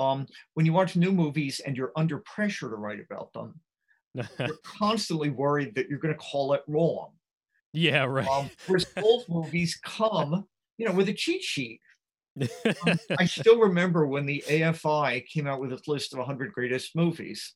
um, 0.00 0.26
when 0.54 0.66
you 0.66 0.72
watch 0.74 0.96
new 0.96 1.12
movies 1.12 1.60
and 1.60 1.76
you're 1.76 1.92
under 1.96 2.20
pressure 2.20 2.70
to 2.70 2.76
write 2.76 3.00
about 3.00 3.32
them, 3.34 3.60
you're 4.44 4.60
constantly 4.64 5.30
worried 5.30 5.74
that 5.76 5.88
you're 5.88 6.00
going 6.00 6.14
to 6.14 6.20
call 6.20 6.54
it 6.54 6.62
wrong. 6.68 7.14
yeah 7.72 8.04
right 8.04 8.30
Um, 8.30 8.50
whereas 8.66 8.84
old 9.00 9.26
movies 9.28 9.78
come, 9.82 10.46
you 10.76 10.86
know, 10.86 10.92
with 10.94 11.08
a 11.08 11.14
cheat 11.14 11.42
sheet. 11.42 11.80
Um, 12.86 12.98
I 13.18 13.26
still 13.26 13.58
remember 13.60 14.06
when 14.06 14.26
the 14.26 14.44
AFI 14.48 15.20
came 15.22 15.46
out 15.46 15.60
with 15.60 15.72
its 15.72 15.88
list 15.88 16.12
of 16.12 16.18
100 16.18 16.52
greatest 16.52 16.96
movies. 16.96 17.54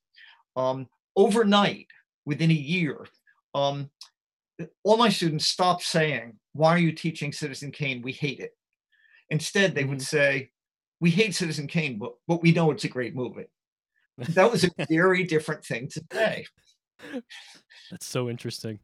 Um, 0.57 0.89
overnight, 1.17 1.89
within 2.27 2.51
a 2.51 2.55
year, 2.55 3.07
um, 3.55 3.91
all 4.85 4.97
my 4.99 5.11
students 5.11 5.47
stopped 5.47 5.83
saying, 5.85 6.39
Why 6.53 6.71
are 6.71 6.79
you 6.79 6.93
teaching 6.93 7.33
Citizen 7.33 7.73
Kane? 7.73 8.03
We 8.03 8.13
hate 8.13 8.41
it. 8.41 8.53
Instead, 9.31 9.75
they 9.75 9.85
would 9.85 10.01
Mhm. 10.01 10.03
say, 10.03 10.53
We 11.01 11.11
hate 11.11 11.35
Citizen 11.35 11.67
Kane, 11.67 11.99
but, 11.99 12.13
but 12.27 12.43
we 12.43 12.53
know 12.53 12.71
it's 12.71 12.85
a 12.85 12.89
great 12.89 13.15
movie. 13.15 13.47
That 14.19 14.51
was 14.51 14.65
a 14.65 14.71
very 14.89 15.25
different 15.25 15.65
thing 15.65 15.89
to 15.89 16.03
say. 16.13 16.47
That's 17.91 18.07
so 18.07 18.31
interesting. 18.31 18.79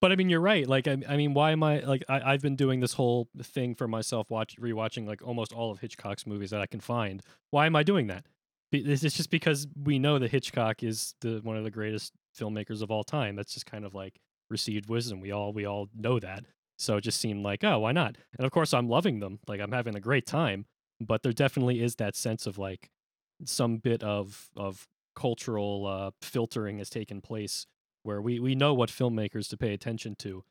But 0.00 0.12
I 0.12 0.16
mean, 0.16 0.28
you're 0.28 0.40
right. 0.40 0.66
Like, 0.66 0.88
I, 0.88 0.96
I 1.08 1.16
mean, 1.16 1.34
why 1.34 1.52
am 1.52 1.62
I 1.62 1.80
like 1.80 2.04
I, 2.08 2.32
I've 2.32 2.42
been 2.42 2.56
doing 2.56 2.80
this 2.80 2.92
whole 2.92 3.28
thing 3.42 3.74
for 3.74 3.88
myself, 3.88 4.30
watch 4.30 4.56
rewatching 4.60 5.06
like 5.06 5.22
almost 5.22 5.52
all 5.52 5.70
of 5.70 5.78
Hitchcock's 5.78 6.26
movies 6.26 6.50
that 6.50 6.60
I 6.60 6.66
can 6.66 6.80
find. 6.80 7.22
Why 7.50 7.66
am 7.66 7.76
I 7.76 7.82
doing 7.82 8.06
that? 8.08 8.24
It's 8.72 9.02
just 9.02 9.30
because 9.30 9.66
we 9.82 9.98
know 9.98 10.18
that 10.18 10.30
Hitchcock 10.30 10.82
is 10.82 11.14
the 11.20 11.40
one 11.42 11.56
of 11.56 11.64
the 11.64 11.70
greatest 11.70 12.12
filmmakers 12.38 12.82
of 12.82 12.90
all 12.90 13.04
time. 13.04 13.36
That's 13.36 13.52
just 13.52 13.66
kind 13.66 13.84
of 13.84 13.94
like 13.94 14.20
received 14.48 14.88
wisdom. 14.88 15.20
We 15.20 15.32
all 15.32 15.52
we 15.52 15.64
all 15.64 15.88
know 15.96 16.18
that. 16.20 16.44
So 16.78 16.96
it 16.96 17.02
just 17.02 17.20
seemed 17.20 17.44
like, 17.44 17.62
oh, 17.64 17.80
why 17.80 17.92
not? 17.92 18.16
And 18.38 18.46
of 18.46 18.52
course, 18.52 18.72
I'm 18.72 18.88
loving 18.88 19.20
them. 19.20 19.38
Like 19.46 19.60
I'm 19.60 19.72
having 19.72 19.96
a 19.96 20.00
great 20.00 20.26
time. 20.26 20.66
But 21.00 21.22
there 21.22 21.32
definitely 21.32 21.82
is 21.82 21.96
that 21.96 22.16
sense 22.16 22.46
of 22.46 22.58
like 22.58 22.90
some 23.44 23.78
bit 23.78 24.02
of 24.02 24.50
of 24.56 24.86
cultural 25.16 25.86
uh, 25.86 26.10
filtering 26.22 26.78
has 26.78 26.90
taken 26.90 27.20
place 27.20 27.66
where 28.02 28.20
we 28.20 28.38
we 28.40 28.54
know 28.54 28.74
what 28.74 28.90
filmmakers 28.90 29.48
to 29.50 29.56
pay 29.56 29.72
attention 29.74 30.14
to 30.16 30.44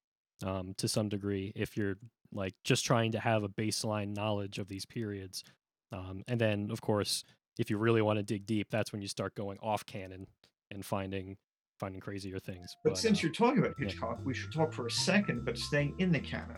um, 0.46 0.74
to 0.78 0.88
some 0.88 1.10
degree 1.10 1.52
if 1.56 1.78
you're 1.78 1.98
like 2.32 2.54
just 2.64 2.86
trying 2.86 3.12
to 3.12 3.20
have 3.20 3.44
a 3.44 3.50
baseline 3.50 4.16
knowledge 4.16 4.60
of 4.60 4.68
these 4.68 4.86
periods 4.86 5.44
Um, 5.92 6.24
and 6.28 6.40
then, 6.40 6.70
of 6.72 6.82
course, 6.82 7.24
if 7.58 7.70
you 7.70 7.78
really 7.78 8.02
want 8.02 8.18
to 8.18 8.24
dig 8.24 8.46
deep, 8.46 8.70
that's 8.70 8.92
when 8.92 9.02
you 9.02 9.08
start 9.08 9.36
going 9.36 9.58
off 9.62 9.86
canon 9.86 10.28
and 10.72 10.86
finding 10.86 11.38
finding 11.80 12.02
crazier 12.02 12.40
things. 12.40 12.78
But, 12.84 12.98
since 12.98 13.20
uh, 13.20 13.22
you're 13.24 13.32
talking 13.32 13.60
about 13.60 13.74
yeah. 13.80 13.86
Hitchcock, 13.86 14.20
we 14.24 14.34
should 14.34 14.54
talk 14.54 14.74
for 14.74 14.88
a 14.88 14.92
second, 14.92 15.46
but 15.46 15.58
staying 15.58 15.96
in 16.00 16.12
the 16.12 16.20
canon. 16.20 16.58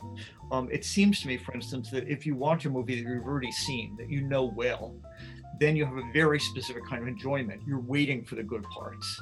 Um, 0.52 0.70
it 0.72 0.84
seems 0.84 1.22
to 1.22 1.28
me, 1.28 1.38
for 1.38 1.54
instance, 1.54 1.90
that 1.92 2.08
if 2.08 2.26
you 2.26 2.36
watch 2.36 2.66
a 2.66 2.70
movie 2.70 3.02
that 3.02 3.10
you've 3.10 3.26
already 3.26 3.52
seen, 3.52 3.96
that 3.98 4.10
you 4.10 4.22
know 4.22 4.46
well, 4.56 4.96
then 5.60 5.76
you 5.76 5.86
have 5.86 5.98
a 5.98 6.12
very 6.12 6.40
specific 6.40 6.84
kind 6.90 7.02
of 7.02 7.08
enjoyment. 7.08 7.62
You're 7.68 7.82
waiting 7.82 8.26
for 8.26 8.36
the 8.36 8.44
good 8.44 8.64
parts. 8.64 9.22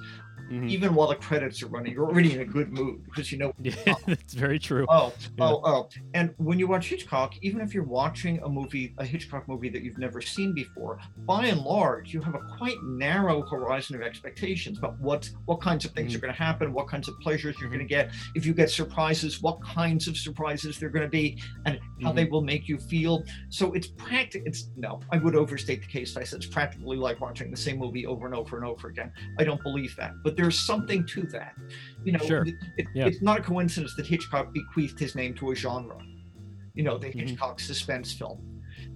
Mhm. 0.50 0.70
Even 0.70 0.94
while 0.96 1.08
the 1.08 1.16
credits 1.16 1.62
are 1.64 1.68
running, 1.68 1.94
you're 1.94 2.06
already 2.06 2.34
in 2.34 2.42
a 2.42 2.46
good 2.46 2.72
mood 2.72 3.04
because 3.06 3.32
you 3.32 3.38
know, 3.38 3.54
yeah, 3.62 3.74
that's 4.08 4.34
very 4.34 4.60
true. 4.60 4.86
oh, 4.90 5.14
Yeah. 5.38 5.46
oh, 5.46 5.62
oh. 5.64 5.90
And 6.14 6.34
when 6.38 6.60
you 6.60 6.68
watch 6.68 6.88
Hitchcock, 6.90 7.34
even 7.42 7.62
if 7.62 7.74
you're 7.74 7.84
watching 7.84 8.42
a 8.44 8.50
movie, 8.50 8.94
a 8.98 9.06
Hitchcock 9.06 9.48
movie 9.48 9.70
that 9.70 9.84
you've 9.84 9.98
never 9.98 10.22
seen 10.22 10.54
before, 10.54 11.00
by 11.26 11.46
and 11.48 11.62
large, 11.62 12.14
you 12.14 12.22
have 12.22 12.36
a 12.36 12.40
quite 12.58 12.78
narrow 12.84 13.42
horizon 13.44 13.96
of 13.96 14.02
expectations 14.02 14.78
about 14.78 15.00
what 15.00 15.30
what 15.46 15.62
kinds 15.62 15.86
of 15.86 15.92
things 15.92 16.14
Mhm. 16.14 16.16
are 16.18 16.20
going 16.22 16.34
to 16.34 16.40
happen, 16.40 16.74
what 16.74 16.88
kinds 16.88 17.08
of 17.08 17.20
pleasures 17.20 17.56
you're 17.60 17.70
going 17.70 17.80
to 17.80 17.86
get. 17.86 18.12
If 18.36 18.46
you 18.46 18.54
get 18.54 18.70
surprises, 18.70 19.42
what 19.42 19.62
kinds 19.62 20.08
of 20.08 20.18
surprises 20.18 20.80
they're 20.80 20.90
going 20.90 21.06
to 21.06 21.10
be, 21.10 21.42
and 21.66 21.80
how 22.04 22.12
they 22.12 22.26
will 22.26 22.42
make 22.42 22.68
you 22.68 22.78
feel. 22.78 23.24
So 23.50 23.74
it's 23.74 23.88
practical. 23.88 24.48
It's 24.48 24.70
no, 24.78 25.00
I 25.12 25.18
would 25.18 25.36
overstate 25.36 25.82
the 25.82 25.88
case. 25.88 26.12
if 26.12 26.18
I 26.18 26.24
said 26.24 26.38
it's 26.38 26.48
practically 26.48 26.98
like 26.98 27.20
watching 27.22 27.52
the 27.52 27.58
same 27.58 27.78
movie 27.78 28.06
over 28.06 28.26
and 28.26 28.34
over 28.36 28.58
and 28.58 28.66
over 28.66 28.88
again. 28.88 29.12
I 29.38 29.44
don't 29.44 29.62
believe 29.64 29.96
that, 29.98 30.14
but 30.24 30.36
there's 30.40 30.58
something 30.60 31.06
to 31.08 31.24
that. 31.24 31.54
You 32.06 32.14
know, 32.14 32.20
Sure. 32.26 32.44
it- 32.46 32.56
it- 32.78 32.88
Yeah. 32.96 33.08
it's 33.08 33.22
not 33.22 33.40
a 33.40 33.44
coincidence 33.44 33.94
that 33.96 34.06
Hitchcock 34.08 34.54
bequeathed 34.54 34.98
his 35.00 35.16
name 35.16 35.34
to 35.36 35.52
a 35.52 35.56
genre. 35.56 35.98
You 36.74 36.84
know, 36.84 36.98
the 36.98 37.08
Mhm. 37.08 37.14
Hitchcock 37.20 37.60
suspense 37.60 38.14
film. 38.14 38.40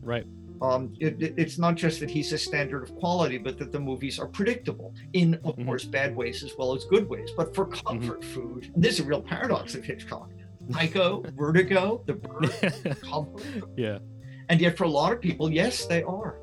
Right. 0.01 0.25
Um, 0.61 0.93
it, 1.01 1.21
it- 1.21 1.33
it's 1.37 1.57
not 1.59 1.75
just 1.75 1.99
that 1.99 2.09
he's 2.09 2.31
a 2.31 2.37
standard 2.37 2.83
of 2.83 2.95
quality, 2.95 3.37
but 3.37 3.57
that 3.59 3.71
the 3.73 3.79
movies 3.79 4.19
are 4.19 4.27
predictable 4.27 4.93
in, 5.11 5.33
of 5.43 5.57
Mhm. 5.57 5.65
course, 5.65 5.83
bad 5.83 6.15
ways 6.15 6.43
as 6.43 6.53
well 6.57 6.73
as 6.73 6.85
good 6.85 7.09
ways. 7.09 7.29
But 7.35 7.53
for 7.53 7.65
comfort 7.65 8.23
food, 8.23 8.71
and 8.73 8.81
this 8.81 8.93
is 8.95 8.99
a 9.01 9.03
real 9.03 9.21
paradox 9.21 9.75
of 9.75 9.83
Hitchcock. 9.83 10.29
Psycho, 10.71 11.23
Vertigo, 11.35 12.01
The 12.05 12.13
Bird, 12.13 12.51
comfort. 13.01 13.43
yeah. 13.75 13.99
And 14.47 14.61
yet, 14.61 14.77
for 14.77 14.85
a 14.85 14.89
lot 14.89 15.11
of 15.11 15.19
people, 15.19 15.51
yes, 15.51 15.85
they 15.87 16.03
are. 16.03 16.39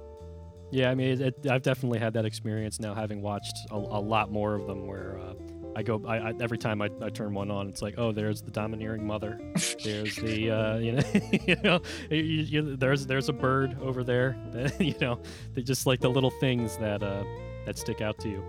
Yeah, 0.71 0.91
I 0.91 0.95
mean, 0.95 1.21
it, 1.21 1.21
it, 1.21 1.51
I've 1.51 1.63
definitely 1.63 1.99
had 1.99 2.13
that 2.15 2.25
experience 2.25 2.79
now, 2.79 2.95
having 2.95 3.23
watched 3.23 3.57
a, 3.71 3.75
a 3.75 4.01
lot 4.01 4.31
more 4.31 4.55
of 4.55 4.67
them. 4.67 4.87
Where 4.87 5.19
uh, 5.19 5.35
I 5.75 5.83
go, 5.83 6.03
I, 6.07 6.31
I 6.31 6.35
every 6.41 6.59
time 6.59 6.81
I, 6.81 6.91
I 7.03 7.09
turn 7.11 7.35
one 7.35 7.51
on, 7.51 7.69
it's 7.69 7.83
like, 7.83 7.95
oh, 7.99 8.13
there's 8.13 8.43
the 8.43 8.51
domineering 8.51 9.07
mother. 9.07 9.41
There's 9.83 10.17
the, 10.17 10.51
uh, 10.53 10.77
you 10.79 10.93
know, 10.93 11.03
you 11.47 11.57
know, 11.63 11.81
you, 12.11 12.19
you, 12.19 12.77
there's 12.77 13.07
there's 13.07 13.29
a 13.29 13.33
bird 13.33 13.77
over 13.81 14.05
there. 14.05 14.37
you 14.79 14.95
know, 15.01 15.21
they 15.55 15.63
just 15.63 15.87
like 15.87 16.01
the 16.01 16.11
little 16.11 16.33
things 16.41 16.77
that 16.79 17.03
uh, 17.03 17.25
that 17.67 17.79
stick 17.79 18.01
out 18.01 18.19
to 18.21 18.29
you. 18.29 18.45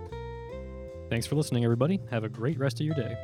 Thanks 1.10 1.26
for 1.26 1.34
listening, 1.34 1.64
everybody. 1.64 2.00
Have 2.10 2.24
a 2.24 2.28
great 2.28 2.58
rest 2.58 2.80
of 2.80 2.86
your 2.86 2.94
day. 2.94 3.16